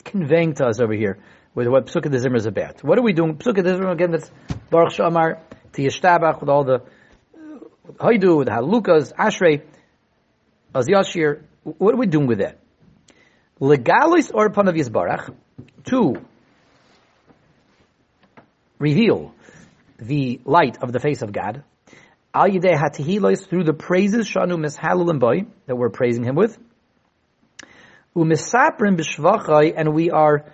conveying 0.04 0.54
to 0.56 0.66
us 0.66 0.82
over 0.82 0.94
here 0.94 1.20
with 1.56 1.68
what 1.68 1.86
Psukkah 1.88 2.12
de 2.12 2.20
Zimmer 2.20 2.36
is 2.36 2.46
about. 2.46 2.84
What 2.84 2.98
are 2.98 3.04
we 3.04 3.14
doing? 3.14 3.38
Psukkah 3.38 3.64
de 3.64 3.76
Zimmer 3.76 3.92
again. 3.92 4.12
That's 4.12 4.30
Baruch 4.70 4.94
Shamar 4.94 5.40
to 5.74 5.82
Yishtabach 5.82 6.40
with 6.40 6.50
all 6.50 6.64
the 6.64 6.76
uh, 6.76 8.00
Haidu, 8.00 8.38
with 8.38 8.48
the 8.48 8.54
Halukas, 8.54 9.14
Ashrei, 9.14 9.64
Az 10.74 10.88
Yashir. 10.88 11.42
What 11.64 11.94
are 11.94 11.98
we 11.98 12.08
doing 12.08 12.28
with 12.28 12.40
that? 12.40 12.60
Legalis 13.60 14.32
or 14.34 14.50
Panav 14.50 14.78
Yisbarach 14.78 15.34
to 15.86 16.16
reveal 18.80 19.34
the 19.98 20.40
light 20.46 20.78
of 20.82 20.92
the 20.92 21.00
face 21.00 21.22
of 21.22 21.32
God. 21.32 21.64
Al 22.34 22.48
Yidei 22.50 22.76
Hatihilos 22.76 23.48
through 23.50 23.64
the 23.64 23.74
praises 23.74 24.30
Shanu 24.30 24.58
Mishalulim 24.58 25.20
Boy 25.20 25.48
that 25.66 25.76
we're 25.76 25.90
praising 25.90 26.24
him 26.24 26.36
with. 26.36 26.58
Umisaprim 28.16 28.98
B'Shvachai 28.98 29.74
and 29.76 29.94
we 29.94 30.12
are 30.12 30.46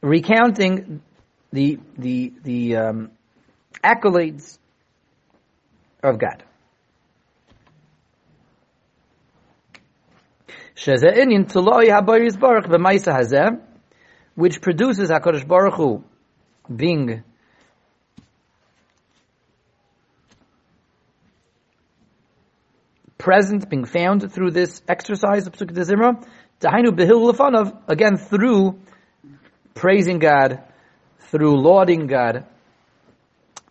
recounting 0.00 1.02
the 1.52 1.78
the 1.96 2.32
the 2.42 2.76
um, 2.76 3.10
accolades 3.82 4.58
of 6.02 6.18
God. 6.18 6.44
Which 14.34 14.60
produces 14.62 15.10
Hakadosh 15.10 15.46
Baruch 15.46 15.74
Hu 15.74 16.04
being 16.74 17.24
present, 23.18 23.68
being 23.68 23.84
found 23.84 24.32
through 24.32 24.52
this 24.52 24.80
exercise 24.88 25.46
of 25.46 25.54
Psukkah 25.54 25.72
Zimra, 25.84 26.24
again 27.88 28.16
through 28.16 28.78
praising 29.74 30.18
God, 30.18 30.62
through 31.30 31.60
lauding 31.60 32.06
God, 32.06 32.46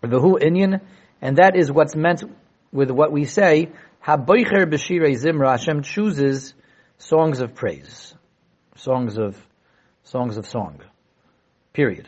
V'hu 0.10 0.42
Inyan, 0.42 0.82
and 1.22 1.38
that 1.38 1.56
is 1.56 1.72
what's 1.72 1.96
meant 1.96 2.24
with 2.72 2.92
what 2.92 3.12
we 3.12 3.26
say, 3.26 3.70
Haboicher 4.06 4.66
B'Shirei 4.66 5.16
Zimra, 5.18 5.52
Hashem 5.52 5.84
chooses 5.84 6.54
songs 6.98 7.40
of 7.40 7.56
praise, 7.56 8.14
songs 8.76 9.18
of, 9.18 9.36
songs 10.04 10.38
of 10.38 10.46
song, 10.48 10.82
period. 11.74 12.08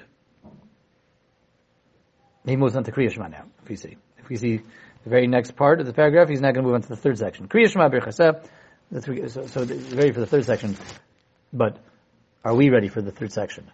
He 2.45 2.55
moves 2.55 2.75
on 2.75 2.83
to 2.85 2.91
Kriya 2.91 3.11
Shema 3.11 3.27
now, 3.27 3.45
if 3.61 3.69
we 3.69 3.75
see. 3.75 3.97
If 4.17 4.29
we 4.29 4.37
see 4.37 4.57
the 5.03 5.09
very 5.09 5.27
next 5.27 5.55
part 5.55 5.79
of 5.79 5.85
the 5.85 5.93
paragraph, 5.93 6.29
he's 6.29 6.41
now 6.41 6.51
going 6.51 6.63
to 6.63 6.67
move 6.67 6.75
on 6.75 6.81
to 6.81 6.89
the 6.89 6.95
third 6.95 7.17
section. 7.17 7.47
Kriya 7.47 7.69
Shema 7.69 7.89
three, 9.01 9.29
so, 9.29 9.45
so 9.45 9.65
the- 9.65 9.95
ready 9.95 10.11
for 10.11 10.19
the 10.19 10.25
third 10.25 10.45
section, 10.45 10.75
but 11.53 11.77
are 12.43 12.55
we 12.55 12.69
ready 12.69 12.87
for 12.87 13.01
the 13.01 13.11
third 13.11 13.31
section? 13.31 13.69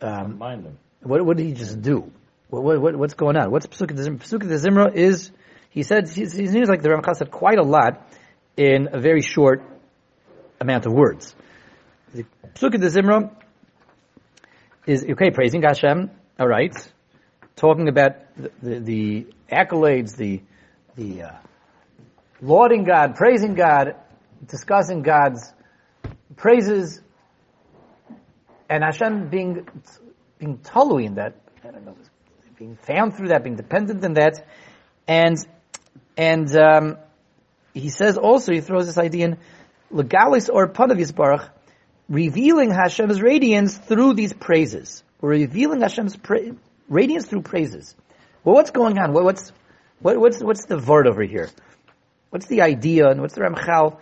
Um, 0.00 0.38
Mind 0.38 0.64
them. 0.64 0.78
what, 1.02 1.24
what 1.24 1.36
did 1.36 1.46
he 1.46 1.52
just 1.52 1.80
do? 1.82 2.10
What, 2.50 2.62
what, 2.62 2.80
what, 2.80 2.96
what's 2.96 3.14
going 3.14 3.36
on? 3.36 3.50
What's 3.50 3.66
Pesukah 3.66 3.96
de 3.96 4.02
Zimra? 4.02 4.18
Pesukah 4.18 4.48
de 4.48 4.58
Zimra 4.58 4.94
is, 4.94 5.30
he 5.70 5.82
said, 5.82 6.08
he, 6.08 6.26
seems 6.26 6.68
like 6.68 6.82
the 6.82 6.88
Ramchal 6.88 7.16
said 7.16 7.30
quite 7.30 7.58
a 7.58 7.62
lot 7.62 8.06
in 8.56 8.88
a 8.92 9.00
very 9.00 9.22
short 9.22 9.62
amount 10.60 10.86
of 10.86 10.92
words. 10.92 11.34
Pesukah 12.14 12.80
de 12.80 12.90
Zimra 12.90 13.30
is, 14.86 15.04
okay, 15.04 15.30
praising 15.30 15.62
Hashem, 15.62 16.10
alright, 16.38 16.74
talking 17.56 17.88
about 17.88 18.12
the, 18.36 18.50
the, 18.60 18.78
the 18.80 19.26
accolades, 19.52 20.16
the, 20.16 20.42
the, 20.96 21.22
uh, 21.22 21.32
lauding 22.42 22.84
God, 22.84 23.14
praising 23.14 23.54
God, 23.54 23.94
discussing 24.46 25.02
God's 25.02 25.52
praises, 26.36 27.00
and 28.68 28.82
Hashem 28.84 29.28
being 29.28 29.68
being 30.38 30.58
totally 30.58 31.04
in 31.04 31.16
that, 31.16 31.34
I 31.62 31.70
don't 31.70 31.84
know, 31.84 31.96
being 32.60 32.76
found 32.76 33.16
through 33.16 33.28
that, 33.28 33.42
being 33.42 33.56
dependent 33.56 34.04
in 34.04 34.12
that, 34.12 34.46
and 35.08 35.38
and 36.14 36.54
um, 36.54 36.98
he 37.72 37.88
says 37.88 38.18
also 38.18 38.52
he 38.52 38.60
throws 38.60 38.84
this 38.84 38.98
idea 38.98 39.24
in 39.24 39.38
legalis 39.90 40.50
or 40.52 40.68
panav 40.68 41.48
revealing 42.10 42.70
Hashem's 42.70 43.22
radiance 43.22 43.78
through 43.78 44.12
these 44.12 44.34
praises. 44.34 45.02
We're 45.22 45.30
revealing 45.30 45.80
Hashem's 45.80 46.16
pra- 46.16 46.54
radiance 46.86 47.24
through 47.24 47.42
praises. 47.42 47.94
Well, 48.44 48.54
what's 48.54 48.72
going 48.72 48.98
on? 48.98 49.14
What, 49.14 49.24
what's 49.24 49.52
what, 50.00 50.20
what's 50.20 50.42
what's 50.42 50.66
the 50.66 50.76
word 50.76 51.06
over 51.06 51.22
here? 51.22 51.48
What's 52.28 52.46
the 52.46 52.60
idea 52.60 53.08
and 53.08 53.22
what's 53.22 53.34
the 53.34 53.40
Ramchal 53.40 53.96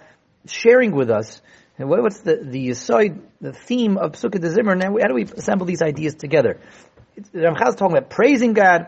sharing 0.46 0.90
with 0.96 1.10
us? 1.10 1.40
And 1.78 1.88
what, 1.88 2.02
what's 2.02 2.18
the 2.20 2.40
the 2.42 2.74
side, 2.74 3.20
the 3.40 3.52
theme 3.52 3.98
of 3.98 4.14
Sukkot 4.14 4.40
de 4.40 4.50
Zimmer? 4.50 4.74
Now, 4.74 4.96
how 5.00 5.06
do 5.06 5.14
we 5.14 5.22
assemble 5.22 5.64
these 5.64 5.80
ideas 5.80 6.16
together? 6.16 6.58
Ramchal 7.34 7.68
is 7.68 7.74
talking 7.74 7.96
about 7.96 8.10
praising 8.10 8.52
God, 8.52 8.86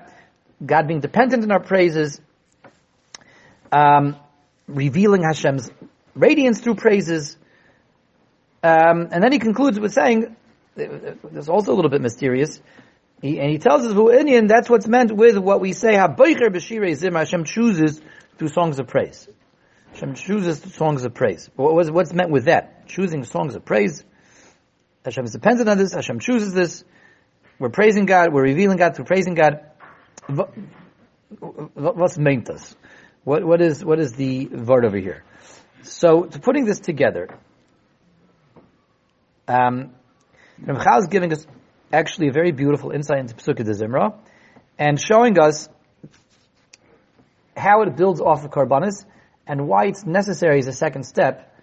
God 0.65 0.87
being 0.87 1.01
dependent 1.01 1.45
in 1.45 1.51
our 1.51 1.61
praises, 1.61 2.21
um, 3.73 4.17
revealing 4.67 5.23
Hashem's 5.23 5.71
radiance 6.15 6.61
through 6.61 6.77
praises, 6.77 7.37
um, 8.63 9.09
and 9.11 9.23
then 9.23 9.33
he 9.33 9.39
concludes 9.39 9.81
with 9.81 9.93
saying, 9.93 10.37
"There's 10.75 11.49
also 11.49 11.73
a 11.73 11.77
little 11.77 11.91
bit 11.91 12.03
mysterious." 12.03 12.61
He, 13.23 13.39
and 13.39 13.51
he 13.51 13.59
tells 13.59 13.85
us, 13.85 13.93
"Inyan, 13.93 14.49
that's 14.49 14.71
what's 14.71 14.87
meant 14.87 15.13
with 15.13 15.37
what 15.37 15.61
we 15.61 15.73
say, 15.73 15.95
Haboicher 15.95 16.49
b'shirei 16.49 16.95
zim, 16.95 17.15
Hashem 17.15 17.45
chooses 17.45 18.01
through 18.39 18.49
songs 18.49 18.79
of 18.79 18.87
praise. 18.87 19.29
Hashem 19.93 20.15
chooses 20.15 20.63
songs 20.75 21.05
of 21.05 21.15
praise. 21.15 21.51
What 21.57 21.75
was, 21.75 21.91
what's 21.91 22.13
meant 22.13 22.31
with 22.31 22.45
that? 22.45 22.87
Choosing 22.89 23.25
songs 23.25 23.55
of 23.55 23.65
praise. 23.65 24.05
Hashem 25.05 25.25
is 25.25 25.33
dependent 25.33 25.69
on 25.69 25.79
this. 25.79 25.93
Hashem 25.93 26.21
chooses 26.21 26.53
this. 26.55 26.85
We're 27.61 27.69
praising 27.69 28.07
God. 28.07 28.33
We're 28.33 28.43
revealing 28.43 28.79
God 28.79 28.97
through 28.97 29.05
praising 29.05 29.35
God. 29.35 29.61
Wha- 30.31 30.49
wha- 31.41 31.93
What's 31.93 32.17
meant 32.17 32.49
us? 32.49 32.75
What, 33.23 33.45
what 33.45 33.61
is, 33.61 33.85
what 33.85 34.01
is 34.01 34.15
the 34.15 34.47
word 34.47 34.87
over 34.87 34.97
here? 34.97 35.23
So, 35.83 36.25
to 36.25 36.41
putting 36.41 36.65
this 36.65 36.81
together, 36.81 37.29
um, 39.47 39.93
Ramchal 40.63 41.01
is 41.01 41.07
giving 41.09 41.33
us 41.35 41.47
actually 41.93 42.29
a 42.29 42.33
very 42.33 42.51
beautiful 42.51 42.93
insight 42.93 43.19
into 43.19 43.35
Pesukah 43.35 43.65
de 43.65 43.75
Zimra, 43.75 44.15
and 44.79 44.99
showing 44.99 45.39
us 45.39 45.69
how 47.55 47.83
it 47.83 47.95
builds 47.95 48.23
off 48.23 48.43
of 48.43 48.51
Karbanis, 48.51 49.05
and 49.47 49.69
why 49.69 49.85
it's 49.87 50.07
necessary 50.07 50.61
as 50.61 50.67
a 50.67 50.73
second 50.73 51.03
step 51.03 51.55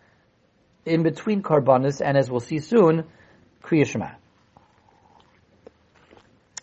in 0.86 1.02
between 1.02 1.42
Karbanis, 1.42 2.02
and 2.06 2.18
as 2.18 2.30
we'll 2.30 2.40
see 2.40 2.60
soon, 2.60 3.06
Kriya 3.64 3.88
Shema. 3.88 4.12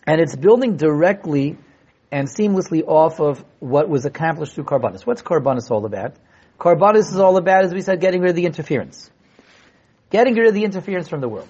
And 0.07 0.21
it's 0.21 0.35
building 0.35 0.77
directly 0.77 1.57
and 2.11 2.27
seamlessly 2.27 2.83
off 2.85 3.19
of 3.19 3.43
what 3.59 3.89
was 3.89 4.05
accomplished 4.05 4.53
through 4.53 4.65
Karbanis. 4.65 5.05
What's 5.05 5.21
Karbanis 5.21 5.71
all 5.71 5.85
about? 5.85 6.15
Karbanis 6.59 7.11
is 7.11 7.17
all 7.17 7.37
about, 7.37 7.65
as 7.65 7.73
we 7.73 7.81
said, 7.81 7.99
getting 7.99 8.21
rid 8.21 8.29
of 8.29 8.35
the 8.35 8.45
interference. 8.45 9.11
Getting 10.11 10.35
rid 10.35 10.47
of 10.47 10.53
the 10.53 10.63
interference 10.63 11.07
from 11.07 11.21
the 11.21 11.27
world. 11.27 11.47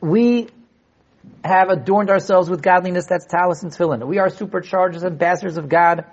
we 0.00 0.48
have 1.44 1.68
adorned 1.68 2.10
ourselves 2.10 2.50
with 2.50 2.62
godliness, 2.62 3.06
that's 3.06 3.26
talis 3.26 3.62
and 3.62 3.72
tefillin. 3.72 4.06
We 4.06 4.18
are 4.18 4.28
supercharged 4.28 4.96
as 4.96 5.04
ambassadors 5.04 5.56
of 5.56 5.68
God 5.68 6.04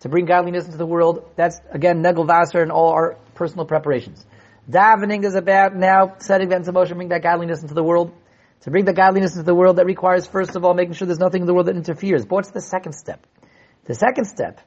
to 0.00 0.08
bring 0.08 0.26
godliness 0.26 0.66
into 0.66 0.78
the 0.78 0.86
world. 0.86 1.28
That's, 1.36 1.60
again, 1.70 2.02
negel 2.02 2.26
vaser 2.26 2.62
and 2.62 2.70
all 2.70 2.92
our 2.92 3.16
personal 3.34 3.66
preparations. 3.66 4.24
Davening 4.70 5.24
is 5.24 5.34
about 5.34 5.74
now 5.74 6.16
setting 6.18 6.48
that 6.50 6.56
into 6.56 6.72
motion, 6.72 6.96
bring 6.96 7.08
that 7.08 7.22
godliness 7.22 7.62
into 7.62 7.74
the 7.74 7.82
world. 7.82 8.12
To 8.66 8.72
bring 8.72 8.84
the 8.84 8.92
godliness 8.92 9.34
into 9.34 9.44
the 9.44 9.54
world, 9.54 9.76
that 9.76 9.86
requires, 9.86 10.26
first 10.26 10.56
of 10.56 10.64
all, 10.64 10.74
making 10.74 10.94
sure 10.94 11.06
there's 11.06 11.20
nothing 11.20 11.42
in 11.42 11.46
the 11.46 11.54
world 11.54 11.66
that 11.68 11.76
interferes. 11.76 12.24
But 12.24 12.34
what's 12.34 12.50
the 12.50 12.60
second 12.60 12.94
step? 12.94 13.24
The 13.84 13.94
second 13.94 14.24
step, 14.24 14.60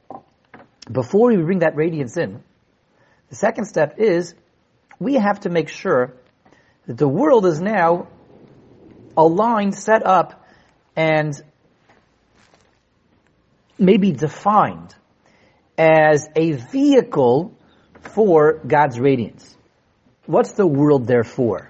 before 0.90 1.28
we 1.28 1.36
bring 1.36 1.58
that 1.58 1.76
radiance 1.76 2.16
in, 2.16 2.42
the 3.28 3.34
second 3.34 3.66
step 3.66 3.98
is 3.98 4.34
we 4.98 5.16
have 5.16 5.40
to 5.40 5.50
make 5.50 5.68
sure 5.68 6.14
that 6.86 6.96
the 6.96 7.06
world 7.06 7.44
is 7.44 7.60
now 7.60 8.08
aligned, 9.18 9.74
set 9.74 10.06
up, 10.06 10.46
and 10.96 11.34
maybe 13.78 14.12
defined 14.12 14.94
as 15.76 16.26
a 16.34 16.52
vehicle 16.52 17.54
for 18.14 18.62
God's 18.66 18.98
radiance. 18.98 19.54
What's 20.24 20.52
the 20.52 20.66
world 20.66 21.06
there 21.06 21.22
for? 21.22 21.68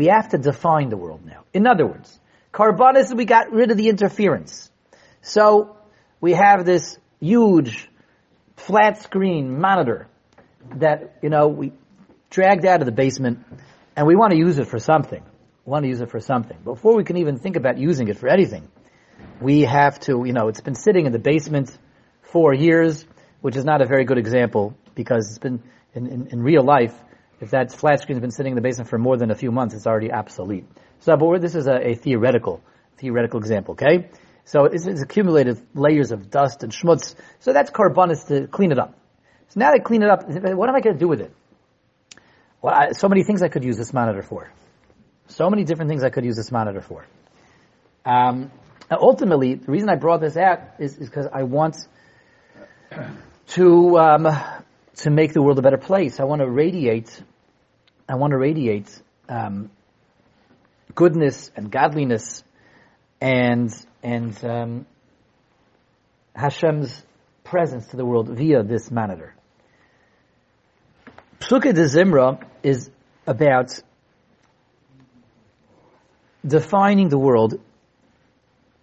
We 0.00 0.06
have 0.06 0.30
to 0.30 0.38
define 0.38 0.88
the 0.88 0.96
world 0.96 1.26
now. 1.26 1.44
In 1.52 1.66
other 1.66 1.86
words, 1.86 2.18
Karbanis, 2.54 3.14
we 3.14 3.26
got 3.26 3.52
rid 3.52 3.70
of 3.70 3.76
the 3.76 3.90
interference. 3.90 4.70
So, 5.20 5.76
we 6.22 6.32
have 6.32 6.64
this 6.64 6.98
huge 7.20 7.86
flat 8.56 9.02
screen 9.02 9.60
monitor 9.60 10.08
that, 10.76 11.18
you 11.20 11.28
know, 11.28 11.48
we 11.48 11.72
dragged 12.30 12.64
out 12.64 12.80
of 12.80 12.86
the 12.86 12.92
basement 12.92 13.40
and 13.94 14.06
we 14.06 14.16
want 14.16 14.32
to 14.32 14.38
use 14.38 14.58
it 14.58 14.68
for 14.68 14.78
something. 14.78 15.22
We 15.66 15.70
want 15.70 15.82
to 15.82 15.90
use 15.90 16.00
it 16.00 16.10
for 16.10 16.20
something. 16.20 16.56
Before 16.64 16.96
we 16.96 17.04
can 17.04 17.18
even 17.18 17.38
think 17.38 17.56
about 17.56 17.76
using 17.76 18.08
it 18.08 18.16
for 18.16 18.30
anything, 18.30 18.68
we 19.38 19.60
have 19.66 20.00
to, 20.00 20.24
you 20.24 20.32
know, 20.32 20.48
it's 20.48 20.62
been 20.62 20.76
sitting 20.76 21.04
in 21.04 21.12
the 21.12 21.18
basement 21.18 21.76
for 22.22 22.54
years, 22.54 23.04
which 23.42 23.54
is 23.54 23.66
not 23.66 23.82
a 23.82 23.86
very 23.86 24.06
good 24.06 24.16
example 24.16 24.74
because 24.94 25.28
it's 25.28 25.38
been 25.38 25.62
in, 25.92 26.06
in, 26.06 26.26
in 26.28 26.42
real 26.42 26.64
life, 26.64 26.94
if 27.40 27.50
that 27.50 27.72
flat 27.72 28.00
screen 28.00 28.16
has 28.16 28.20
been 28.20 28.30
sitting 28.30 28.52
in 28.52 28.56
the 28.56 28.62
basement 28.62 28.90
for 28.90 28.98
more 28.98 29.16
than 29.16 29.30
a 29.30 29.34
few 29.34 29.50
months, 29.50 29.74
it's 29.74 29.86
already 29.86 30.12
obsolete. 30.12 30.66
So, 31.00 31.16
but 31.16 31.40
this 31.40 31.54
is 31.54 31.66
a, 31.66 31.90
a 31.90 31.94
theoretical, 31.94 32.62
theoretical 32.98 33.40
example, 33.40 33.72
okay? 33.72 34.10
So 34.44 34.64
it's, 34.64 34.86
it's, 34.86 35.02
accumulated 35.02 35.60
layers 35.74 36.10
of 36.10 36.30
dust 36.30 36.62
and 36.62 36.72
schmutz. 36.72 37.14
So 37.38 37.52
that's 37.52 37.70
Karbanis 37.70 38.26
to 38.28 38.46
clean 38.46 38.72
it 38.72 38.78
up. 38.78 38.94
So 39.48 39.60
now 39.60 39.72
they 39.72 39.78
clean 39.78 40.02
it 40.02 40.10
up. 40.10 40.28
What 40.28 40.68
am 40.68 40.74
I 40.74 40.80
going 40.80 40.96
to 40.96 41.00
do 41.00 41.08
with 41.08 41.20
it? 41.20 41.32
Well, 42.60 42.74
I, 42.74 42.92
so 42.92 43.08
many 43.08 43.24
things 43.24 43.42
I 43.42 43.48
could 43.48 43.64
use 43.64 43.76
this 43.76 43.92
monitor 43.92 44.22
for. 44.22 44.50
So 45.28 45.48
many 45.48 45.64
different 45.64 45.88
things 45.88 46.04
I 46.04 46.10
could 46.10 46.24
use 46.24 46.36
this 46.36 46.52
monitor 46.52 46.82
for. 46.82 47.06
Um, 48.04 48.50
ultimately, 48.90 49.54
the 49.54 49.70
reason 49.70 49.88
I 49.88 49.94
brought 49.94 50.20
this 50.20 50.36
out 50.36 50.60
is 50.78 50.96
because 50.96 51.26
I 51.32 51.44
want 51.44 51.76
to 53.48 53.98
um, 53.98 54.28
to 54.96 55.10
make 55.10 55.32
the 55.32 55.42
world 55.42 55.58
a 55.58 55.62
better 55.62 55.78
place. 55.78 56.20
I 56.20 56.24
want 56.24 56.40
to 56.42 56.50
radiate. 56.50 57.22
I 58.10 58.16
want 58.16 58.32
to 58.32 58.38
radiate 58.38 58.90
um, 59.28 59.70
goodness 60.96 61.48
and 61.54 61.70
godliness, 61.70 62.42
and 63.20 63.70
and 64.02 64.44
um, 64.44 64.86
Hashem's 66.34 67.04
presence 67.44 67.86
to 67.88 67.96
the 67.96 68.04
world 68.04 68.28
via 68.28 68.64
this 68.64 68.90
monitor. 68.90 69.36
Psukkah 71.38 71.72
de 71.72 71.84
Zimra 71.84 72.44
is 72.64 72.90
about 73.28 73.78
defining 76.44 77.10
the 77.10 77.18
world 77.18 77.60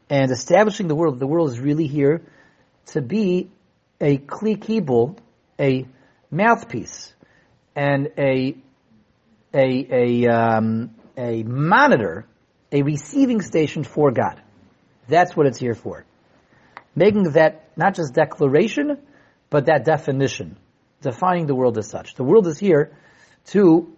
and 0.10 0.32
establishing 0.32 0.88
the 0.88 0.96
world. 0.96 1.20
The 1.20 1.28
world 1.28 1.50
is 1.50 1.60
really 1.60 1.88
here 1.88 2.22
to 2.94 3.02
be 3.02 3.50
a 4.00 4.20
kli 4.20 4.58
kibul, 4.58 5.18
a 5.60 5.86
mouthpiece, 6.32 7.14
and 7.76 8.12
a 8.18 8.56
a 9.54 9.88
a 10.26 10.28
um, 10.28 10.92
a 11.18 11.44
monitor, 11.44 12.26
a 12.72 12.82
receiving 12.84 13.42
station 13.42 13.84
for 13.84 14.12
God. 14.12 14.42
That's 15.08 15.36
what 15.36 15.48
it's 15.48 15.60
here 15.60 15.74
for. 15.74 16.06
Making 16.96 17.32
that 17.32 17.70
not 17.78 17.96
just 17.96 18.14
declaration, 18.14 18.98
but 19.50 19.68
that 19.68 19.86
definition, 19.86 20.58
defining 21.02 21.46
the 21.46 21.56
world 21.56 21.78
as 21.78 21.90
such. 21.90 22.16
The 22.16 22.24
world 22.24 22.48
is 22.48 22.58
here 22.58 22.92
to 23.48 23.94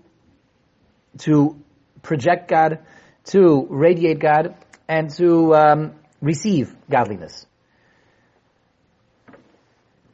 to 1.19 1.59
project 2.01 2.47
God, 2.49 2.79
to 3.25 3.65
radiate 3.69 4.19
God, 4.19 4.55
and 4.87 5.09
to 5.15 5.55
um, 5.55 5.93
receive 6.21 6.75
godliness. 6.89 7.45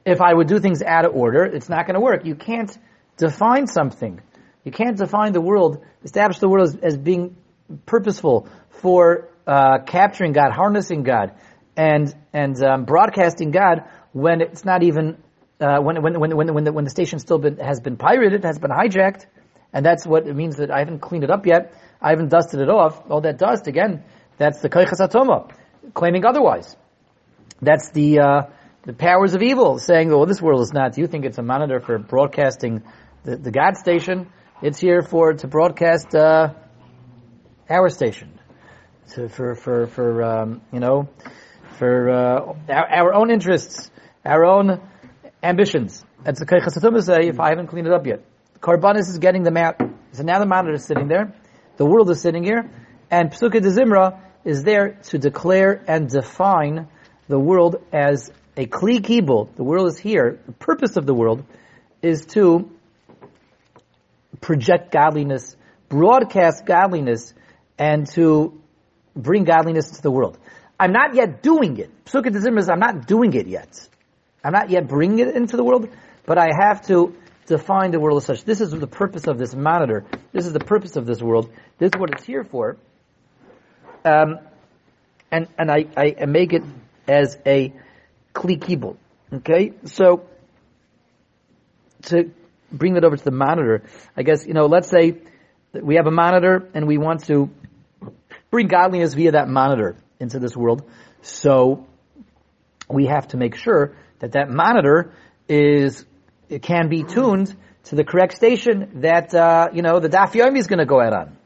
If 0.05 0.21
I 0.21 0.33
would 0.33 0.47
do 0.47 0.59
things 0.59 0.81
out 0.83 1.05
of 1.05 1.15
order, 1.15 1.43
it's 1.43 1.67
not 1.67 1.87
going 1.87 1.95
to 1.95 1.99
work. 1.99 2.25
You 2.25 2.35
can't 2.35 2.75
define 3.17 3.65
something. 3.67 4.21
You 4.65 4.71
can't 4.71 4.97
define 4.97 5.31
the 5.31 5.41
world, 5.41 5.85
establish 6.03 6.39
the 6.39 6.49
world 6.49 6.69
as, 6.69 6.75
as 6.81 6.97
being 6.97 7.37
purposeful 7.85 8.49
for 8.69 9.29
uh, 9.47 9.79
capturing 9.85 10.33
God, 10.33 10.51
harnessing 10.51 11.03
God, 11.03 11.33
and 11.77 12.13
and 12.33 12.61
um, 12.63 12.85
broadcasting 12.85 13.51
God 13.51 13.83
when 14.11 14.41
it's 14.41 14.65
not 14.65 14.81
even 14.81 15.17
uh, 15.61 15.79
when 15.79 16.01
when 16.01 16.19
when 16.19 16.35
when 16.35 16.53
when 16.53 16.63
the, 16.63 16.73
when 16.73 16.83
the 16.83 16.89
station 16.89 17.19
still 17.19 17.37
been, 17.37 17.57
has 17.57 17.79
been 17.79 17.95
pirated, 17.95 18.43
has 18.43 18.57
been 18.57 18.71
hijacked, 18.71 19.27
and 19.71 19.85
that's 19.85 20.05
what 20.05 20.27
it 20.27 20.35
means 20.35 20.57
that 20.57 20.71
I 20.71 20.79
haven't 20.79 20.99
cleaned 20.99 21.23
it 21.23 21.29
up 21.29 21.45
yet. 21.45 21.73
I 22.01 22.09
haven't 22.09 22.29
dusted 22.29 22.59
it 22.59 22.69
off. 22.69 22.99
All 23.09 23.21
that 23.21 23.37
dust 23.37 23.67
again, 23.67 24.03
that's 24.37 24.61
the 24.61 24.69
koichas 24.69 24.99
atoma, 24.99 25.51
claiming 25.93 26.25
otherwise. 26.25 26.75
That's 27.61 27.91
the 27.91 28.19
uh, 28.19 28.41
the 28.83 28.93
powers 28.93 29.35
of 29.35 29.43
evil 29.43 29.77
saying, 29.77 30.11
"Oh, 30.11 30.25
this 30.25 30.41
world 30.41 30.61
is 30.61 30.73
not." 30.73 30.97
You 30.97 31.05
think 31.05 31.23
it's 31.25 31.37
a 31.37 31.43
monitor 31.43 31.79
for 31.79 31.99
broadcasting 31.99 32.81
the, 33.23 33.37
the 33.37 33.51
God 33.51 33.77
station? 33.77 34.27
It's 34.61 34.79
here 34.79 35.01
for 35.01 35.33
to 35.33 35.47
broadcast 35.49 36.15
uh, 36.15 36.53
our 37.69 37.89
station, 37.89 38.39
to, 39.09 39.27
for 39.27 39.53
for 39.55 39.87
for 39.87 40.23
um, 40.23 40.61
you 40.71 40.79
know, 40.79 41.09
for 41.77 42.09
uh, 42.09 42.53
our, 42.69 42.89
our, 42.89 43.13
own 43.13 43.31
interests, 43.31 43.91
our 44.23 44.45
own 44.45 44.81
ambitions. 45.43 46.05
That's 46.23 46.39
the 46.39 46.45
Kaychasatum 46.45 47.03
say. 47.03 47.27
If 47.27 47.41
I 47.41 47.49
haven't 47.49 47.67
cleaned 47.67 47.87
it 47.87 47.93
up 47.93 48.07
yet, 48.07 48.23
Karbanis 48.61 49.09
is 49.09 49.17
getting 49.19 49.43
them 49.43 49.57
out. 49.57 49.75
So 50.13 50.23
now 50.23 50.39
the 50.39 50.45
monitor 50.45 50.75
is 50.75 50.85
sitting 50.85 51.09
there, 51.09 51.33
the 51.75 51.85
world 51.85 52.09
is 52.09 52.21
sitting 52.21 52.45
here, 52.45 52.71
and 53.11 53.31
Psukkah 53.31 53.61
de 53.61 53.69
Zimra 53.69 54.21
is 54.45 54.63
there 54.63 54.99
to 55.09 55.17
declare 55.17 55.83
and 55.85 56.09
define 56.09 56.87
the 57.27 57.37
world 57.37 57.75
as 57.91 58.31
a 58.55 58.67
kli 58.67 59.01
kibul, 59.01 59.53
the 59.57 59.65
world 59.65 59.87
is 59.87 59.97
here, 59.97 60.39
the 60.45 60.53
purpose 60.53 60.95
of 60.95 61.05
the 61.05 61.13
world 61.13 61.43
is 62.01 62.25
to 62.27 62.71
project 64.45 64.91
godliness, 64.91 65.55
broadcast 65.89 66.67
godliness, 66.67 67.33
and 67.79 68.07
to 68.07 68.61
bring 69.15 69.43
godliness 69.43 69.89
to 69.89 70.03
the 70.03 70.11
world. 70.11 70.37
I'm 70.79 70.91
not 70.91 71.15
yet 71.15 71.41
doing 71.41 71.79
it. 71.79 71.89
Psukkah 72.05 72.31
de 72.31 72.57
is 72.59 72.69
I'm 72.69 72.79
not 72.79 73.07
doing 73.07 73.33
it 73.33 73.47
yet. 73.47 73.89
I'm 74.43 74.53
not 74.53 74.69
yet 74.69 74.87
bringing 74.87 75.17
it 75.17 75.35
into 75.35 75.57
the 75.57 75.63
world, 75.63 75.89
but 76.27 76.37
I 76.37 76.49
have 76.55 76.85
to 76.87 77.15
define 77.47 77.89
the 77.89 77.99
world 77.99 78.17
as 78.17 78.25
such. 78.25 78.43
This 78.43 78.61
is 78.61 78.69
the 78.69 78.85
purpose 78.85 79.25
of 79.25 79.39
this 79.39 79.55
monitor. 79.55 80.05
This 80.31 80.45
is 80.45 80.53
the 80.53 80.59
purpose 80.59 80.95
of 80.95 81.07
this 81.07 81.23
world. 81.23 81.51
This 81.79 81.89
is 81.95 81.99
what 81.99 82.11
it's 82.11 82.23
here 82.23 82.43
for. 82.43 82.77
Um, 84.03 84.37
and 85.31 85.47
and 85.57 85.71
I, 85.71 85.87
I 85.97 86.25
make 86.27 86.53
it 86.53 86.61
as 87.07 87.35
a 87.47 87.73
kli 88.35 88.59
kibul. 88.59 88.97
Okay, 89.33 89.73
so 89.85 90.27
to 92.03 92.31
bring 92.71 92.93
that 92.95 93.03
over 93.03 93.15
to 93.17 93.23
the 93.23 93.31
monitor, 93.31 93.83
I 94.15 94.23
guess 94.23 94.45
you 94.45 94.53
know. 94.53 94.65
Let's 94.65 94.89
say 94.89 95.17
we 95.73 95.95
have 95.95 96.07
a 96.07 96.11
monitor 96.11 96.69
and 96.73 96.87
we 96.87 96.97
want 96.97 97.25
to 97.25 97.49
bring 98.49 98.67
godliness 98.67 99.13
via 99.13 99.31
that 99.31 99.47
monitor 99.47 99.95
into 100.19 100.39
this 100.39 100.55
world. 100.55 100.83
So 101.21 101.85
we 102.89 103.07
have 103.07 103.27
to 103.29 103.37
make 103.37 103.55
sure 103.55 103.95
that 104.19 104.33
that 104.33 104.49
monitor 104.49 105.13
is 105.47 106.05
it 106.49 106.61
can 106.61 106.89
be 106.89 107.03
tuned 107.03 107.55
to 107.85 107.95
the 107.95 108.03
correct 108.03 108.35
station 108.35 109.01
that 109.01 109.33
uh, 109.33 109.69
you 109.73 109.81
know 109.81 109.99
the 109.99 110.09
Daf 110.09 110.31
Yomi 110.33 110.57
is 110.57 110.67
going 110.67 110.79
to 110.79 110.85
go 110.85 111.01
out 111.01 111.13
on. 111.13 111.37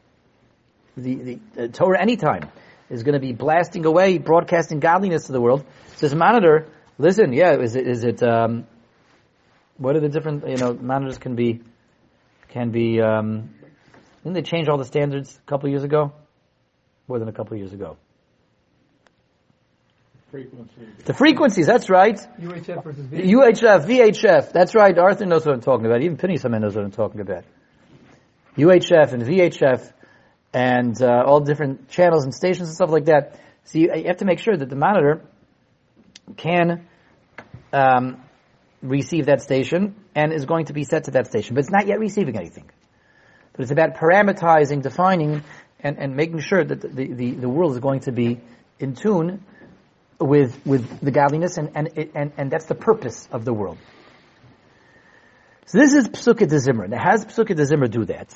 The, 0.96 1.38
the, 1.54 1.68
TorahAnytime 1.68 2.50
is 2.90 3.04
going 3.04 3.14
to 3.14 3.20
be 3.20 3.32
blasting 3.32 3.86
away, 3.86 4.18
broadcasting 4.18 4.80
godliness 4.80 5.26
to 5.26 5.32
the 5.32 5.40
world. 5.40 5.64
So 5.96 6.08
this 6.08 6.14
monitor 6.14 6.66
Listen, 7.00 7.32
yeah, 7.32 7.56
is 7.56 7.76
it, 7.76 7.88
is 7.88 8.04
it, 8.04 8.22
um, 8.22 8.66
what 9.80 9.96
are 9.96 10.00
the 10.00 10.10
different, 10.10 10.46
you 10.46 10.58
know, 10.58 10.74
managers 10.74 11.16
can 11.16 11.34
be, 11.34 11.62
can 12.50 12.70
be, 12.70 13.00
um, 13.00 13.54
didn't 14.22 14.34
they 14.34 14.42
change 14.42 14.68
all 14.68 14.76
the 14.76 14.84
standards 14.84 15.34
a 15.34 15.48
couple 15.48 15.70
years 15.70 15.84
ago? 15.84 16.12
More 17.08 17.18
than 17.18 17.28
a 17.28 17.32
couple 17.32 17.56
years 17.56 17.72
ago. 17.72 17.96
Frequencies. 20.30 20.88
The 21.06 21.14
frequencies, 21.14 21.66
that's 21.66 21.88
right. 21.88 22.16
UHF 22.38 22.84
versus 22.84 23.06
VHF. 23.06 23.30
UHF, 23.30 23.86
VHF, 23.86 24.52
that's 24.52 24.74
right. 24.74 24.96
Arthur 24.96 25.24
knows 25.24 25.46
what 25.46 25.54
I'm 25.54 25.62
talking 25.62 25.86
about. 25.86 26.02
Even 26.02 26.18
Penny 26.18 26.36
Saman 26.36 26.60
knows 26.60 26.76
what 26.76 26.84
I'm 26.84 26.92
talking 26.92 27.22
about. 27.22 27.44
UHF 28.56 29.12
and 29.14 29.22
VHF 29.22 29.92
and 30.52 31.00
uh, 31.02 31.24
all 31.26 31.40
different 31.40 31.88
channels 31.88 32.24
and 32.24 32.34
stations 32.34 32.68
and 32.68 32.76
stuff 32.76 32.90
like 32.90 33.06
that. 33.06 33.40
So 33.64 33.78
you, 33.78 33.94
you 33.94 34.04
have 34.08 34.18
to 34.18 34.26
make 34.26 34.40
sure 34.40 34.56
that 34.56 34.68
the 34.68 34.76
monitor 34.76 35.22
can 36.36 36.86
um, 37.72 38.22
receive 38.82 39.26
that 39.26 39.42
station 39.42 39.94
and 40.14 40.32
is 40.32 40.46
going 40.46 40.66
to 40.66 40.72
be 40.72 40.84
set 40.84 41.04
to 41.04 41.10
that 41.12 41.26
station, 41.26 41.54
but 41.54 41.60
it's 41.60 41.70
not 41.70 41.86
yet 41.86 41.98
receiving 41.98 42.36
anything. 42.36 42.70
But 43.52 43.62
it's 43.62 43.70
about 43.70 43.96
parameterizing, 43.96 44.82
defining, 44.82 45.42
and, 45.80 45.98
and 45.98 46.16
making 46.16 46.40
sure 46.40 46.64
that 46.64 46.80
the, 46.80 46.88
the, 46.88 47.30
the 47.32 47.48
world 47.48 47.72
is 47.72 47.78
going 47.78 48.00
to 48.00 48.12
be 48.12 48.40
in 48.78 48.94
tune 48.94 49.44
with 50.18 50.60
with 50.66 51.00
the 51.00 51.10
godliness, 51.10 51.56
and 51.56 51.70
and 51.74 52.10
and, 52.14 52.32
and 52.36 52.50
that's 52.50 52.66
the 52.66 52.74
purpose 52.74 53.28
of 53.32 53.44
the 53.44 53.52
world. 53.52 53.78
So 55.66 55.78
this 55.78 55.94
is 55.94 56.08
Psukkah 56.08 56.48
de 56.48 56.58
Zimmer. 56.58 56.88
Now, 56.88 56.98
how 56.98 57.12
does 57.12 57.24
Psukkah 57.24 57.56
de 57.56 57.64
Zimmer 57.64 57.86
do 57.86 58.04
that? 58.06 58.28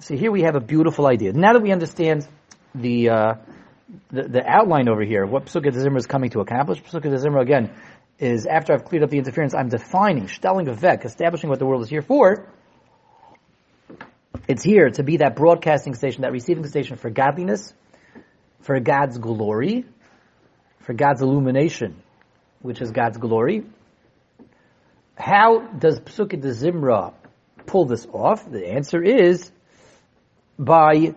So 0.00 0.16
here 0.16 0.30
we 0.30 0.42
have 0.42 0.54
a 0.54 0.60
beautiful 0.60 1.06
idea. 1.06 1.32
Now 1.32 1.54
that 1.54 1.62
we 1.62 1.72
understand 1.72 2.28
the 2.74 3.08
uh, 3.08 3.34
the, 4.10 4.22
the, 4.22 4.42
outline 4.46 4.88
over 4.88 5.02
here, 5.02 5.26
what 5.26 5.46
Psukkah 5.46 5.72
de 5.72 5.80
Zimmer 5.80 5.98
is 5.98 6.06
coming 6.06 6.30
to 6.30 6.40
accomplish, 6.40 6.82
Psukkah 6.82 7.10
de 7.10 7.18
Zimmer 7.18 7.38
again 7.38 7.70
is 8.18 8.46
after 8.46 8.72
I've 8.72 8.84
cleared 8.84 9.04
up 9.04 9.10
the 9.10 9.18
interference, 9.18 9.54
I'm 9.54 9.68
defining, 9.68 10.28
stelling 10.28 10.66
vek, 10.66 11.04
establishing 11.04 11.50
what 11.50 11.58
the 11.58 11.66
world 11.66 11.82
is 11.82 11.88
here 11.88 12.02
for. 12.02 12.48
It's 14.46 14.62
here 14.62 14.90
to 14.90 15.02
be 15.02 15.18
that 15.18 15.36
broadcasting 15.36 15.94
station, 15.94 16.22
that 16.22 16.32
receiving 16.32 16.66
station 16.66 16.96
for 16.96 17.10
godliness, 17.10 17.72
for 18.60 18.78
God's 18.80 19.18
glory, 19.18 19.84
for 20.80 20.92
God's 20.92 21.22
illumination, 21.22 21.96
which 22.60 22.80
is 22.80 22.90
God's 22.90 23.18
glory. 23.18 23.64
How 25.16 25.60
does 25.60 26.00
Psukkah 26.00 26.40
de 26.40 26.48
Zimra 26.48 27.14
pull 27.66 27.86
this 27.86 28.06
off? 28.12 28.50
The 28.50 28.68
answer 28.68 29.02
is 29.02 29.50
by 30.58 31.14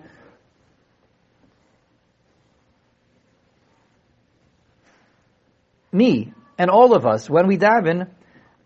me 5.91 6.33
and 6.57 6.69
all 6.69 6.93
of 6.95 7.05
us 7.05 7.29
when 7.29 7.47
we 7.47 7.57
daven 7.57 8.09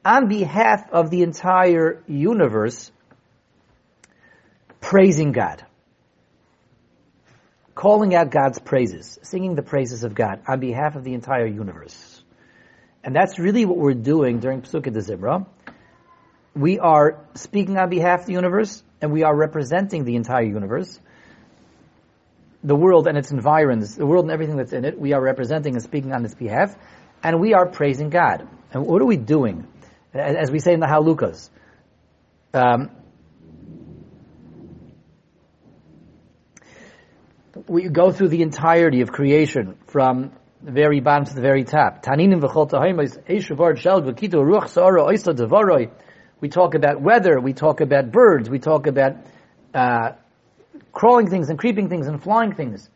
on 0.04 0.28
behalf 0.28 0.90
of 0.92 1.10
the 1.10 1.22
entire 1.22 2.04
universe 2.08 2.92
praising 4.80 5.32
God 5.32 5.64
calling 7.76 8.14
out 8.14 8.30
God's 8.30 8.60
praises, 8.60 9.18
singing 9.24 9.56
the 9.56 9.64
praises 9.64 10.04
of 10.04 10.14
God 10.14 10.42
on 10.48 10.60
behalf 10.60 10.96
of 10.96 11.04
the 11.04 11.14
entire 11.14 11.48
universe. 11.48 12.24
And 13.04 13.16
that's 13.16 13.40
really 13.40 13.66
what 13.66 13.78
we're 13.78 13.94
doing 13.96 14.40
during 14.40 14.62
Pesukah 14.62 14.94
de 14.94 15.00
Zimra. 15.00 15.48
We 16.56 16.78
are 16.78 17.26
speaking 17.34 17.78
on 17.78 17.90
behalf 17.90 18.22
of 18.22 18.26
the 18.28 18.34
universe, 18.34 18.84
and 19.02 19.12
we 19.12 19.24
are 19.24 19.36
representing 19.36 20.04
the 20.04 20.16
entire 20.16 20.44
universe. 20.44 21.00
The 22.64 22.76
world 22.76 23.08
and 23.08 23.18
its 23.18 23.32
environs, 23.32 23.96
the 23.96 24.06
world 24.06 24.26
and 24.26 24.32
everything 24.32 24.58
that's 24.58 24.74
in 24.74 24.86
it, 24.86 25.00
we 25.00 25.14
are 25.14 25.22
representing 25.22 25.74
and 25.74 25.84
speaking 25.84 26.14
on 26.14 26.24
its 26.24 26.36
behalf, 26.36 26.76
and 27.24 27.40
we 27.40 27.54
are 27.54 27.68
praising 27.68 28.10
God. 28.10 28.48
And 28.72 28.86
what 28.86 29.02
are 29.02 29.06
we 29.06 29.18
doing? 29.18 29.68
As 30.14 30.52
we 30.52 30.60
say 30.60 30.74
in 30.74 30.80
the 30.80 30.88
Halukas, 30.88 31.50
um, 32.54 32.90
we 37.68 37.88
go 37.90 38.12
through 38.12 38.30
the 38.30 38.42
entirety 38.42 39.02
of 39.02 39.12
creation 39.12 39.78
from 39.88 40.32
the 40.62 40.72
very 40.72 41.00
bottom 41.00 41.26
to 41.26 41.34
the 41.34 41.42
very 41.42 41.64
top. 41.64 42.06
We 46.42 46.50
talk 46.50 46.74
about 46.74 47.02
weather, 47.02 47.40
we 47.40 47.54
talk 47.54 47.82
about 47.82 48.12
birds, 48.12 48.50
we 48.50 48.60
talk 48.60 48.88
about 48.88 49.18
uh, 49.74 50.12
crawling 50.92 51.30
things 51.30 51.50
and 51.50 51.60
creeping 51.60 51.90
things 51.90 52.08
and 52.08 52.22
flying 52.22 52.56
things. 52.56 52.90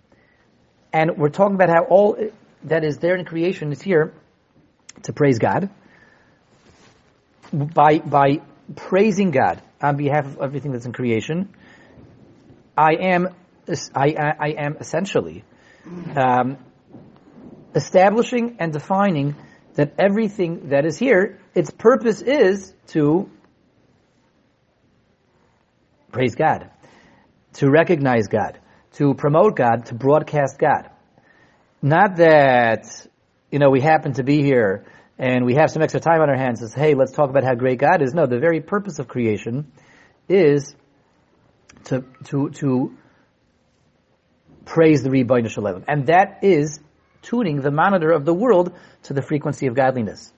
And 0.92 1.18
we're 1.18 1.30
talking 1.30 1.56
about 1.56 1.70
how 1.70 1.84
all 1.84 2.18
that 2.65 2.84
is 2.84 2.97
there 2.97 3.15
in 3.15 3.25
creation 3.25 3.71
is 3.71 3.82
here 3.82 4.13
to 5.04 5.13
praise 5.13 5.39
God. 5.39 5.69
By, 7.54 7.99
by 7.99 8.41
praising 8.75 9.32
God 9.32 9.62
on 9.82 9.97
behalf 9.97 10.25
of 10.25 10.41
everything 10.41 10.71
that's 10.71 10.86
in 10.86 10.93
creation, 10.93 11.54
I 12.78 12.95
am 12.95 13.30
I, 13.95 14.15
I, 14.17 14.34
I 14.39 14.49
am 14.58 14.78
essentially 14.80 15.43
um, 16.15 16.58
establishing 17.73 18.58
and 18.60 18.71
defining 18.71 19.36
that 19.75 19.93
everything 19.97 20.69
that 20.69 20.86
is 20.86 20.97
here, 20.97 21.39
its 21.54 21.71
purpose 21.71 22.21
is 22.21 22.73
to 22.88 23.30
praise 26.12 26.36
God, 26.36 26.69
to 27.54 27.69
recognize 27.69 28.28
God, 28.28 28.60
to 28.93 29.13
promote 29.15 29.56
God, 29.56 29.88
to 29.88 29.95
broadcast 29.95 30.58
God. 30.60 30.89
Not 31.86 32.15
that, 32.15 32.88
you 33.52 33.60
know, 33.60 33.69
we 33.69 33.80
happen 33.80 34.13
to 34.13 34.24
be 34.24 34.41
here 34.41 34.86
and 35.19 35.45
we 35.45 35.54
have 35.54 35.69
some 35.69 35.84
extra 35.84 36.00
time 36.00 36.19
on 36.19 36.32
our 36.32 36.36
hands 36.36 36.60
and 36.63 36.71
say, 36.71 36.80
hey, 36.80 36.93
let's 36.95 37.12
talk 37.12 37.30
about 37.30 37.43
how 37.43 37.54
great 37.54 37.78
God 37.78 38.02
is. 38.02 38.12
No, 38.12 38.26
the 38.26 38.39
very 38.39 38.60
purpose 38.60 38.98
of 38.98 39.08
creation 39.08 39.71
is 40.28 40.76
to, 41.84 42.04
to, 42.24 42.50
to 42.50 42.98
praise 44.65 45.04
the 45.04 45.10
Rebbeinu 45.10 45.48
Shalom. 45.48 45.84
And 45.88 46.08
that 46.08 46.39
is 46.41 46.80
tuning 47.21 47.62
the 47.62 47.69
monitor 47.69 48.10
of 48.10 48.26
the 48.26 48.34
world 48.34 48.74
to 49.04 49.13
the 49.13 49.21
frequency 49.21 49.67
of 49.67 49.76
godliness. 49.76 50.34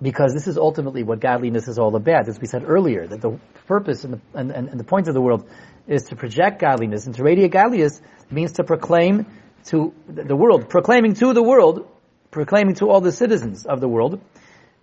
Because 0.00 0.34
this 0.34 0.46
is 0.46 0.56
ultimately 0.56 1.02
what 1.02 1.18
godliness 1.18 1.66
is 1.66 1.80
all 1.80 1.96
about. 1.96 2.28
As 2.28 2.38
we 2.40 2.46
said 2.46 2.62
earlier, 2.64 3.08
that 3.08 3.20
the 3.20 3.40
purpose 3.66 4.04
and 4.04 4.14
the, 4.14 4.20
and, 4.38 4.52
and 4.52 4.78
the 4.78 4.84
point 4.84 5.08
of 5.08 5.14
the 5.14 5.20
world 5.20 5.50
is 5.86 6.04
to 6.04 6.16
project 6.16 6.60
godliness. 6.60 7.06
And 7.06 7.14
to 7.14 7.22
radiate 7.22 7.52
godliness 7.52 8.00
means 8.30 8.52
to 8.52 8.64
proclaim 8.64 9.26
to 9.66 9.92
the 10.08 10.36
world, 10.36 10.68
proclaiming 10.68 11.14
to 11.14 11.32
the 11.32 11.42
world, 11.42 11.88
proclaiming 12.30 12.74
to 12.76 12.88
all 12.88 13.00
the 13.00 13.12
citizens 13.12 13.66
of 13.66 13.80
the 13.80 13.88
world 13.88 14.20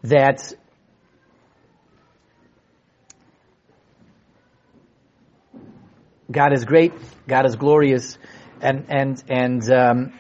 that 0.03 0.53
God 6.31 6.53
is 6.53 6.65
great, 6.65 6.93
God 7.27 7.45
is 7.45 7.55
glorious, 7.55 8.17
and 8.61 8.85
and 8.89 9.23
and 9.29 9.69
um, 9.71 10.13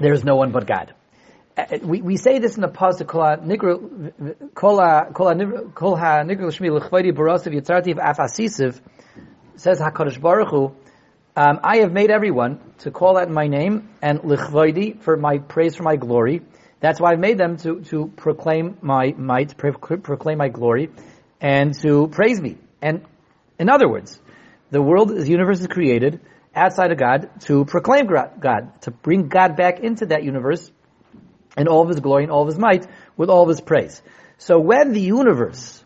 there 0.00 0.12
is 0.12 0.24
no 0.24 0.36
one 0.36 0.50
but 0.50 0.66
God. 0.66 0.94
We, 1.82 2.02
we 2.02 2.16
say 2.16 2.38
this 2.38 2.56
in 2.56 2.62
the 2.62 2.68
pasuk 2.68 3.08
kol 4.54 4.76
ha 4.80 6.22
nikru 6.24 6.50
shmi 6.52 6.70
l'chvaydi 6.70 7.12
barasav 7.12 7.52
yitzartiv 7.52 7.96
afasisiv 7.96 8.80
says 9.56 9.80
Hakadosh 9.80 10.20
Baruch 10.20 10.48
Hu, 10.48 10.72
um, 11.36 11.60
I 11.62 11.78
have 11.78 11.92
made 11.92 12.10
everyone 12.10 12.60
to 12.78 12.90
call 12.90 13.18
out 13.18 13.30
my 13.30 13.46
name 13.46 13.90
and 14.00 14.20
lichvaydi 14.20 15.02
for 15.02 15.16
my 15.16 15.38
praise 15.38 15.76
for 15.76 15.82
my 15.82 15.96
glory. 15.96 16.42
That's 16.80 17.00
why 17.00 17.12
I've 17.12 17.18
made 17.18 17.38
them 17.38 17.56
to 17.58 17.80
to 17.90 18.12
proclaim 18.16 18.78
my 18.80 19.14
might, 19.16 19.56
proclaim 19.56 20.38
my 20.38 20.48
glory 20.48 20.90
and 21.40 21.74
to 21.80 22.08
praise 22.08 22.40
me. 22.40 22.58
And 22.80 23.04
in 23.58 23.68
other 23.68 23.88
words, 23.88 24.20
the 24.70 24.80
world, 24.80 25.08
the 25.08 25.28
universe 25.28 25.60
is 25.60 25.66
created 25.66 26.20
outside 26.54 26.92
of 26.92 26.98
God 26.98 27.30
to 27.40 27.64
proclaim 27.64 28.06
God, 28.06 28.82
to 28.82 28.90
bring 28.90 29.28
God 29.28 29.56
back 29.56 29.80
into 29.80 30.06
that 30.06 30.24
universe 30.24 30.70
in 31.60 31.68
all 31.68 31.82
of 31.82 31.88
his 31.88 32.00
glory 32.00 32.24
and 32.24 32.32
all 32.32 32.42
of 32.42 32.48
his 32.48 32.58
might 32.58 32.86
with 33.16 33.30
all 33.30 33.42
of 33.42 33.48
his 33.48 33.60
praise. 33.60 34.02
So 34.38 34.58
when 34.58 34.92
the 34.92 35.00
universe 35.00 35.84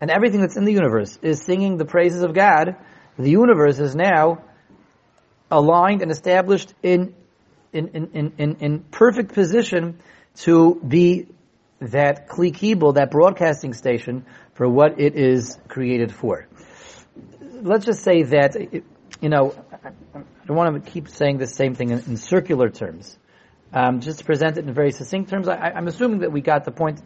and 0.00 0.10
everything 0.10 0.40
that's 0.40 0.56
in 0.56 0.64
the 0.64 0.72
universe 0.72 1.18
is 1.22 1.42
singing 1.42 1.76
the 1.76 1.84
praises 1.84 2.22
of 2.22 2.34
God, 2.34 2.76
the 3.18 3.30
universe 3.30 3.78
is 3.78 3.94
now 3.94 4.42
aligned 5.50 6.02
and 6.02 6.10
established 6.10 6.74
in 6.82 7.14
in, 7.72 7.88
in, 7.88 8.32
in, 8.36 8.56
in 8.56 8.80
perfect 8.80 9.32
position 9.32 9.98
to 10.34 10.80
be 10.86 11.28
that 11.80 12.28
kli 12.28 12.94
that 12.94 13.10
broadcasting 13.10 13.72
station 13.72 14.26
for 14.54 14.68
what 14.68 15.00
it 15.00 15.14
is 15.16 15.58
created 15.68 16.12
for. 16.12 16.46
Let's 17.40 17.86
just 17.86 18.02
say 18.02 18.24
that, 18.24 18.56
you 19.20 19.28
know, 19.28 19.54
I 19.84 20.20
don't 20.46 20.56
want 20.56 20.84
to 20.84 20.90
keep 20.90 21.08
saying 21.08 21.38
the 21.38 21.46
same 21.46 21.74
thing 21.74 21.90
in, 21.90 21.98
in 22.00 22.16
circular 22.16 22.68
terms. 22.68 23.18
Um, 23.74 24.00
just 24.00 24.18
to 24.18 24.24
present 24.24 24.58
it 24.58 24.66
in 24.66 24.74
very 24.74 24.92
succinct 24.92 25.30
terms, 25.30 25.48
I, 25.48 25.70
am 25.70 25.88
assuming 25.88 26.20
that 26.20 26.30
we 26.30 26.42
got 26.42 26.64
the 26.64 26.72
point 26.72 27.00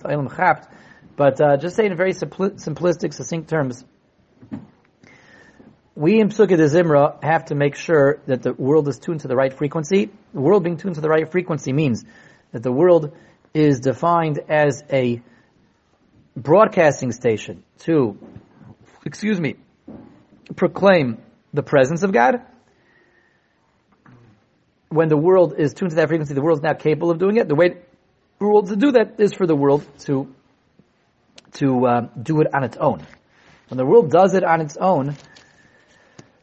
but 1.16 1.40
uh, 1.40 1.57
just 1.57 1.76
say 1.76 1.87
in 1.87 1.96
very 1.96 2.12
simplistic, 2.12 3.14
succinct 3.14 3.48
terms, 3.48 3.85
we 5.94 6.20
in 6.20 6.29
Psukkah 6.29 6.59
de 6.59 6.66
Zimra 6.68 7.22
have 7.24 7.46
to 7.46 7.55
make 7.55 7.74
sure 7.74 8.20
that 8.26 8.42
the 8.42 8.52
world 8.52 8.87
is 8.88 8.98
tuned 8.98 9.20
to 9.20 9.29
the 9.29 9.37
right 9.37 9.52
frequency. 9.52 10.11
The 10.35 10.40
world 10.40 10.62
being 10.62 10.76
tuned 10.76 10.96
to 10.96 11.00
the 11.00 11.09
right 11.09 11.31
frequency 11.31 11.72
means 11.72 12.05
that 12.52 12.62
the 12.62 12.72
world 12.72 13.16
is 13.55 13.81
defined 13.81 14.40
as 14.48 14.85
a 14.90 15.22
broadcasting 16.37 17.12
station 17.12 17.62
to, 17.79 18.18
excuse 19.07 19.40
me, 19.40 19.57
proclaim 20.55 21.18
the 21.55 21.62
presence 21.62 22.02
of 22.02 22.12
God. 22.12 22.42
When 24.96 25.09
the 25.09 25.16
world 25.16 25.54
is 25.59 25.74
tuned 25.74 25.90
to 25.90 25.96
that 25.96 26.09
frequency, 26.09 26.35
the 26.35 26.42
world 26.42 26.59
is 26.59 26.62
now 26.62 26.72
capable 26.72 27.11
of 27.11 27.18
doing 27.18 27.37
it. 27.37 27.48
The 27.48 27.54
way 27.54 27.68
the 28.38 28.44
world 28.44 28.68
to 28.68 28.76
do 28.76 28.92
that 28.92 29.20
is 29.20 29.35
for 29.35 29.46
the 29.46 29.54
world 29.54 29.87
to 30.06 30.35
to 31.54 31.87
uh, 31.87 32.00
do 32.20 32.40
it 32.40 32.48
on 32.54 32.64
its 32.64 32.76
own. 32.76 33.06
When 33.68 33.78
the 33.78 33.85
world 33.85 34.11
does 34.11 34.35
it 34.35 34.44
on 34.44 34.61
its 34.61 34.76
own, 34.76 35.16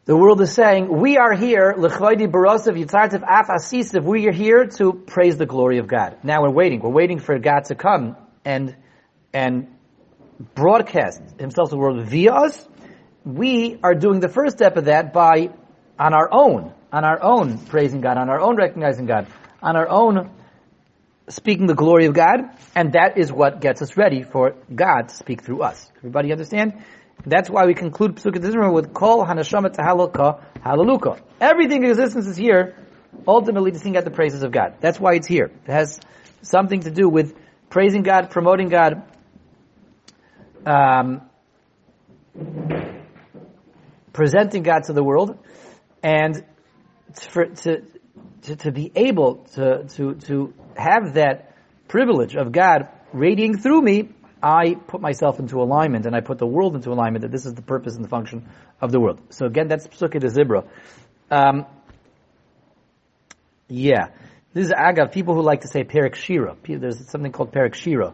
the 0.06 0.18
world 0.18 0.42
is 0.42 0.52
saying, 0.52 0.89
we 0.89 1.18
are 1.18 1.34
here, 1.34 1.74
yitzartiv 1.78 3.24
af 3.24 3.48
asisiv, 3.48 4.04
we 4.04 4.28
are 4.28 4.34
here 4.34 4.66
to 4.66 4.94
praise 4.94 5.38
the 5.38 5.46
glory 5.46 5.78
of 5.78 5.88
God. 5.88 6.18
Now 6.24 6.42
we're 6.42 6.52
waiting. 6.52 6.82
We're 6.82 6.89
waiting 6.89 7.20
for 7.20 7.39
God 7.39 7.66
to 7.66 7.76
come 7.76 8.18
and, 8.44 8.76
and 9.34 9.68
broadcast 10.54 11.22
himself 11.39 11.70
to 11.70 11.76
the 11.76 11.80
world 11.80 12.06
via 12.06 12.34
us. 12.34 12.68
We 13.24 13.80
are 13.82 13.96
doing 13.96 14.20
the 14.20 14.28
first 14.28 14.58
step 14.58 14.76
of 14.76 14.86
that 14.86 15.13
by, 15.13 15.52
on 16.00 16.14
our 16.14 16.30
own, 16.32 16.74
on 16.92 17.04
our 17.04 17.22
own 17.22 17.58
praising 17.58 18.02
God, 18.02 18.18
on 18.18 18.30
our 18.30 18.40
own 18.40 18.56
recognizing 18.56 19.06
God, 19.06 19.28
on 19.62 19.76
our 19.76 19.88
own 19.90 20.32
speaking 21.30 21.68
the 21.68 21.76
glory 21.76 22.06
of 22.06 22.14
God, 22.14 22.40
and 22.76 22.94
that 22.94 23.18
is 23.18 23.32
what 23.32 23.62
gets 23.62 23.82
us 23.82 23.96
ready 23.96 24.24
for 24.24 24.56
God 24.74 25.10
to 25.10 25.16
speak 25.16 25.44
through 25.44 25.62
us. 25.62 25.92
Everybody 25.98 26.32
understand? 26.32 26.84
That's 27.26 27.50
why 27.50 27.66
we 27.66 27.74
conclude 27.74 28.16
Pesukah 28.16 28.40
Tizimra 28.40 28.74
with 28.74 28.94
Kol 28.94 29.26
Hanashama 29.26 29.74
Tahaloka 29.74 30.44
Halaluka. 30.58 31.22
Everything 31.40 31.84
in 31.84 31.90
existence 31.90 32.28
is 32.28 32.36
here, 32.36 32.76
ultimately 33.26 33.72
to 33.72 33.80
sing 33.80 33.96
out 33.96 34.04
the 34.04 34.12
praises 34.12 34.44
of 34.44 34.52
God. 34.52 34.76
That's 34.82 35.00
why 35.00 35.14
it's 35.14 35.28
here. 35.28 35.52
It 35.66 35.72
has 35.72 36.00
something 36.42 36.82
to 36.82 36.92
do 36.92 37.08
with 37.08 37.36
praising 37.70 38.04
God, 38.04 38.30
promoting 38.30 38.68
God, 38.68 39.04
um, 40.66 41.22
presenting 44.12 44.64
God 44.64 44.84
to 44.86 44.94
the 44.94 45.04
world, 45.04 45.38
and 46.04 46.44
for, 47.30 47.46
to, 47.46 47.82
to, 48.44 48.56
to 48.58 48.72
be 48.72 48.92
able 48.96 49.36
to, 49.56 49.86
to, 49.96 50.16
to 50.16 50.54
have 50.76 51.13
that 51.13 51.56
privilege 51.88 52.36
of 52.36 52.52
God 52.52 52.89
radiating 53.13 53.58
through 53.58 53.82
me, 53.82 54.10
I 54.42 54.76
put 54.76 55.00
myself 55.00 55.39
into 55.39 55.62
alignment 55.62 56.06
and 56.06 56.16
I 56.16 56.20
put 56.20 56.38
the 56.38 56.46
world 56.46 56.76
into 56.76 56.92
alignment 56.92 57.22
that 57.22 57.32
this 57.32 57.46
is 57.46 57.54
the 57.54 57.62
purpose 57.62 57.96
and 57.96 58.04
the 58.04 58.10
function 58.10 58.50
of 58.82 58.92
the 58.92 59.00
world. 59.00 59.22
So 59.30 59.46
again, 59.46 59.70
that's 59.70 59.88
Psukkah 59.88 60.20
de 60.20 60.28
Zimra. 60.28 60.68
Um, 61.32 61.66
yeah. 63.70 64.10
This 64.54 64.68
is 64.68 64.74
Agav, 64.74 65.13
people 65.13 65.34
who 65.34 65.42
like 65.42 65.62
to 65.62 65.68
say 65.68 65.84
Perik 65.84 66.16
Shira. 66.16 66.58
There's 66.63 67.10
something 67.10 67.32
called 67.32 67.54
Perik 67.54 67.74
Shira. 67.74 68.13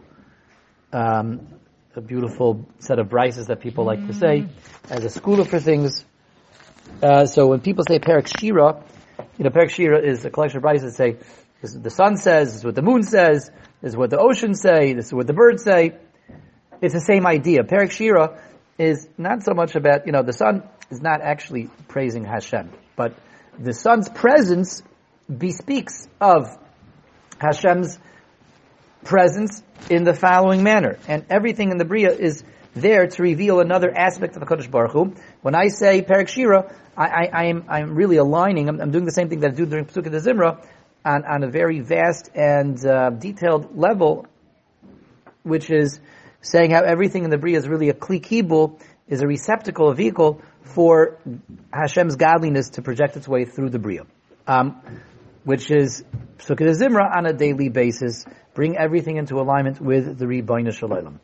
Um, 0.92 1.48
a 1.96 2.00
beautiful 2.00 2.64
set 2.78 2.98
of 2.98 3.08
brises 3.08 3.48
that 3.48 3.60
people 3.60 3.84
like 3.84 4.06
to 4.06 4.12
say 4.14 4.46
as 4.88 5.04
a 5.04 5.10
school 5.10 5.44
for 5.44 5.58
things. 5.58 6.04
Uh, 7.02 7.26
so 7.26 7.46
when 7.46 7.60
people 7.60 7.84
say 7.88 7.98
Perik 7.98 8.26
Shira, 8.38 8.82
you 9.38 9.44
know, 9.44 9.50
Perik 9.50 9.70
Shira 9.70 10.00
is 10.00 10.24
a 10.24 10.30
collection 10.30 10.58
of 10.58 10.64
brises 10.64 10.82
that 10.82 10.94
say, 10.94 11.12
this 11.60 11.70
is 11.70 11.76
what 11.76 11.84
the 11.84 11.90
sun 11.90 12.16
says, 12.16 12.48
this 12.48 12.56
is 12.56 12.64
what 12.64 12.74
the 12.74 12.82
moon 12.82 13.02
says, 13.02 13.50
this 13.80 13.92
is 13.92 13.96
what 13.96 14.10
the 14.10 14.18
oceans 14.18 14.60
say, 14.60 14.92
this 14.92 15.06
is 15.06 15.14
what 15.14 15.26
the 15.26 15.32
birds 15.32 15.62
say. 15.62 15.94
It's 16.82 16.94
the 16.94 17.00
same 17.00 17.26
idea. 17.26 17.62
Perik 17.62 17.90
Shira 17.90 18.42
is 18.78 19.08
not 19.18 19.42
so 19.42 19.52
much 19.54 19.76
about, 19.76 20.06
you 20.06 20.12
know, 20.12 20.22
the 20.22 20.32
sun 20.32 20.62
is 20.90 21.00
not 21.00 21.20
actually 21.20 21.68
praising 21.88 22.24
Hashem, 22.24 22.70
but 22.96 23.14
the 23.58 23.72
sun's 23.72 24.08
presence 24.08 24.82
bespeaks 25.28 26.08
of 26.20 26.48
Hashem's 27.38 27.98
presence 29.04 29.62
in 29.88 30.04
the 30.04 30.14
following 30.14 30.62
manner. 30.62 30.98
And 31.08 31.24
everything 31.30 31.70
in 31.70 31.78
the 31.78 31.84
Bria 31.84 32.10
is 32.10 32.42
there 32.74 33.06
to 33.06 33.22
reveal 33.22 33.60
another 33.60 33.90
aspect 33.94 34.36
of 34.36 34.40
the 34.40 34.46
Kodesh 34.46 34.70
Baruch 34.70 34.92
Hu. 34.92 35.14
When 35.42 35.54
I 35.54 35.68
say 35.68 36.02
Perik 36.02 36.28
Shira, 36.28 36.74
I, 36.96 37.28
I, 37.32 37.44
am, 37.46 37.64
I'm 37.68 37.94
really 37.94 38.16
aligning, 38.16 38.68
I'm, 38.68 38.80
I'm, 38.80 38.90
doing 38.90 39.06
the 39.06 39.12
same 39.12 39.28
thing 39.28 39.40
that 39.40 39.52
I 39.52 39.54
do 39.54 39.64
during 39.64 39.86
Pesukah 39.86 40.10
de 40.10 40.20
Zimra 40.20 40.66
on, 41.04 41.24
on 41.24 41.42
a 41.44 41.50
very 41.50 41.80
vast 41.80 42.30
and 42.34 42.84
uh, 42.84 43.10
detailed 43.10 43.76
level, 43.76 44.26
which 45.42 45.70
is 45.70 45.98
saying 46.42 46.72
how 46.72 46.82
everything 46.82 47.24
in 47.24 47.30
the 47.30 47.38
Bria 47.38 47.56
is 47.56 47.68
really 47.68 47.88
a 47.88 47.94
kli 47.94 48.20
kibul, 48.20 48.78
is 49.08 49.22
a 49.22 49.26
receptacle, 49.26 49.90
a 49.90 49.94
vehicle 49.94 50.42
for 50.62 51.18
Hashem's 51.72 52.16
godliness 52.16 52.70
to 52.70 52.82
project 52.82 53.16
its 53.16 53.26
way 53.26 53.46
through 53.46 53.70
the 53.70 53.78
Bria. 53.78 54.02
Um, 54.46 54.82
which 55.44 55.70
is 55.70 56.04
de 56.64 56.74
Zimra 56.74 57.16
on 57.16 57.26
a 57.26 57.32
daily 57.32 57.70
basis, 57.70 58.26
bring 58.54 58.76
everything 58.76 59.16
into 59.16 59.36
alignment 59.36 59.80
with 59.80 60.18
the 60.18 60.26
Shel 60.72 60.90
Olam. 60.90 61.18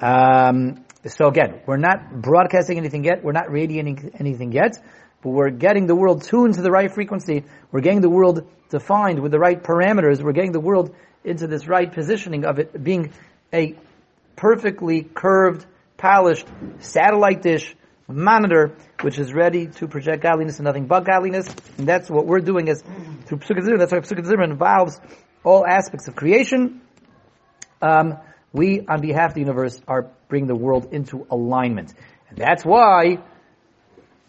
Um, 0.00 0.84
so 1.06 1.28
again, 1.28 1.60
we're 1.66 1.76
not 1.76 2.22
broadcasting 2.22 2.78
anything 2.78 3.04
yet, 3.04 3.22
we're 3.22 3.32
not 3.32 3.50
radiating 3.50 4.12
anything 4.18 4.52
yet, 4.52 4.78
but 5.22 5.30
we're 5.30 5.50
getting 5.50 5.86
the 5.86 5.94
world 5.94 6.22
tuned 6.22 6.54
to 6.54 6.62
the 6.62 6.70
right 6.70 6.92
frequency, 6.92 7.44
we're 7.70 7.80
getting 7.80 8.00
the 8.00 8.10
world 8.10 8.48
defined 8.70 9.20
with 9.20 9.32
the 9.32 9.38
right 9.38 9.62
parameters, 9.62 10.22
we're 10.22 10.32
getting 10.32 10.52
the 10.52 10.60
world 10.60 10.94
into 11.24 11.46
this 11.46 11.66
right 11.66 11.92
positioning 11.92 12.44
of 12.44 12.58
it 12.58 12.82
being 12.82 13.12
a 13.52 13.74
perfectly 14.36 15.02
curved, 15.02 15.66
polished 15.96 16.46
satellite 16.80 17.42
dish 17.42 17.74
monitor, 18.08 18.76
which 19.00 19.18
is 19.18 19.32
ready 19.32 19.66
to 19.66 19.88
project 19.88 20.22
godliness 20.22 20.58
and 20.58 20.64
nothing 20.64 20.86
but 20.86 21.04
godliness. 21.04 21.48
And 21.78 21.86
that's 21.86 22.10
what 22.10 22.26
we're 22.26 22.40
doing 22.40 22.68
is 22.68 22.82
through 23.26 23.38
Zimra. 23.38 23.78
That's 23.78 23.92
why 23.92 24.00
Zimra 24.00 24.44
involves 24.44 25.00
all 25.42 25.66
aspects 25.66 26.08
of 26.08 26.14
creation. 26.14 26.82
Um, 27.80 28.18
we, 28.54 28.86
on 28.88 29.00
behalf 29.00 29.30
of 29.30 29.34
the 29.34 29.40
universe, 29.40 29.80
are 29.86 30.10
bringing 30.28 30.46
the 30.46 30.54
world 30.54 30.92
into 30.92 31.26
alignment. 31.30 31.92
And 32.30 32.38
that's 32.38 32.64
why 32.64 33.18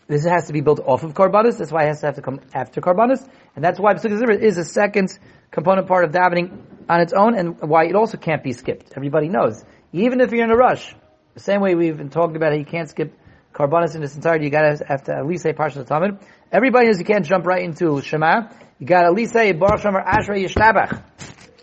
this 0.08 0.26
has 0.26 0.48
to 0.48 0.54
be 0.54 0.62
built 0.62 0.80
off 0.80 1.04
of 1.04 1.14
Karbanis. 1.14 1.60
That's 1.60 1.72
why 1.72 1.84
it 1.84 1.88
has 1.88 2.00
to 2.02 2.08
have 2.08 2.16
to 2.16 2.22
come 2.22 2.42
after 2.54 2.82
Karbanis. 2.82 3.26
And 3.56 3.64
that's 3.64 3.80
why 3.80 3.94
Pesukah 3.94 4.42
is 4.42 4.58
a 4.58 4.66
second 4.66 5.18
component 5.52 5.88
part 5.88 6.06
of 6.06 6.12
davening 6.12 6.58
on 6.90 7.02
its 7.02 7.14
own 7.14 7.38
and 7.38 7.62
why 7.62 7.86
it 7.86 7.96
also 7.96 8.18
can't 8.18 8.44
be 8.44 8.52
skipped. 8.52 8.94
Everybody 8.98 9.30
knows. 9.30 9.64
Even 9.94 10.20
if 10.20 10.32
you're 10.32 10.44
in 10.44 10.52
a 10.52 10.58
rush, 10.58 10.94
the 11.36 11.40
same 11.40 11.62
way 11.62 11.76
we've 11.76 11.98
been 11.98 12.10
talking 12.10 12.36
about 12.36 12.52
how 12.52 12.58
you 12.58 12.66
can't 12.66 12.90
skip 12.90 13.18
Karbanis 13.54 13.96
in 13.96 14.04
its 14.04 14.16
entirety, 14.16 14.46
you 14.46 14.52
gotta 14.52 14.84
have 14.88 15.04
to 15.04 15.16
at 15.16 15.26
least 15.26 15.44
say 15.44 15.54
Parshat 15.54 15.86
Tamid. 15.86 16.22
Everybody 16.52 16.88
knows 16.88 17.00
you 17.00 17.06
can't 17.06 17.26
jump 17.26 17.46
right 17.46 17.64
into 17.64 18.02
Shema. 18.02 18.50
You 18.80 18.88
gotta 18.88 19.08
at 19.08 19.14
least 19.14 19.34
say 19.34 19.52
Baruch 19.54 19.82
Shomer 19.82 20.04
Ashrei 20.04 20.44
Yishtabach. 20.44 21.02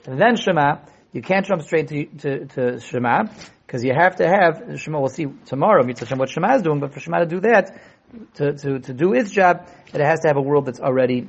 And 0.07 0.21
then 0.21 0.37
Shema. 0.37 0.92
You 1.13 1.21
can't 1.23 1.45
jump 1.45 1.63
straight 1.63 1.89
to, 1.89 2.07
to, 2.07 2.47
to 2.47 2.81
Shema, 2.81 3.25
because 3.67 3.85
you 3.85 3.93
have 3.95 4.17
to 4.17 4.27
have, 4.27 4.81
Shema, 4.81 4.99
we'll 4.99 5.09
see 5.09 5.27
tomorrow, 5.47 5.85
Mitzvah 5.85 6.17
what 6.17 6.31
Shema 6.31 6.55
is 6.55 6.63
doing, 6.63 6.81
but 6.81 6.95
for 6.95 7.01
Shema 7.01 7.19
to 7.19 7.27
do 7.27 7.41
that, 7.41 7.79
to, 8.35 8.53
to, 8.55 8.79
to 8.81 8.95
do 8.95 9.13
its 9.13 9.31
job, 9.31 9.69
it 9.93 10.01
has 10.01 10.21
to 10.21 10.29
have 10.29 10.37
a 10.37 10.43
world 10.43 10.67
that's 10.67 10.81
already 10.81 11.29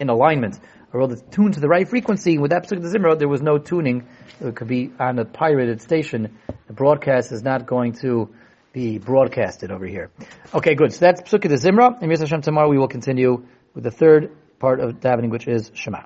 in 0.00 0.08
alignment. 0.08 0.58
A 0.92 0.96
world 0.96 1.10
that's 1.10 1.22
tuned 1.34 1.54
to 1.54 1.60
the 1.60 1.68
right 1.68 1.86
frequency. 1.86 2.38
With 2.38 2.50
that 2.50 2.62
particular 2.62 2.90
Zimra, 2.90 3.18
there 3.18 3.28
was 3.28 3.42
no 3.42 3.58
tuning. 3.58 4.06
It 4.40 4.56
could 4.56 4.68
be 4.68 4.90
on 4.98 5.18
a 5.18 5.24
pirated 5.26 5.82
station. 5.82 6.38
The 6.66 6.72
broadcast 6.72 7.30
is 7.30 7.42
not 7.42 7.66
going 7.66 7.92
to 8.00 8.30
be 8.72 8.98
broadcasted 8.98 9.70
over 9.70 9.86
here. 9.86 10.10
Okay, 10.54 10.74
good. 10.74 10.94
So 10.94 11.00
that's 11.00 11.20
Pesukah 11.20 11.48
de 11.48 11.56
Zimra. 11.56 12.00
And 12.00 12.10
Hashem 12.10 12.40
tomorrow 12.40 12.70
we 12.70 12.78
will 12.78 12.88
continue 12.88 13.46
with 13.74 13.84
the 13.84 13.90
third 13.90 14.32
part 14.58 14.80
of 14.80 15.00
davening, 15.00 15.30
which 15.30 15.46
is 15.46 15.70
Shema. 15.74 16.04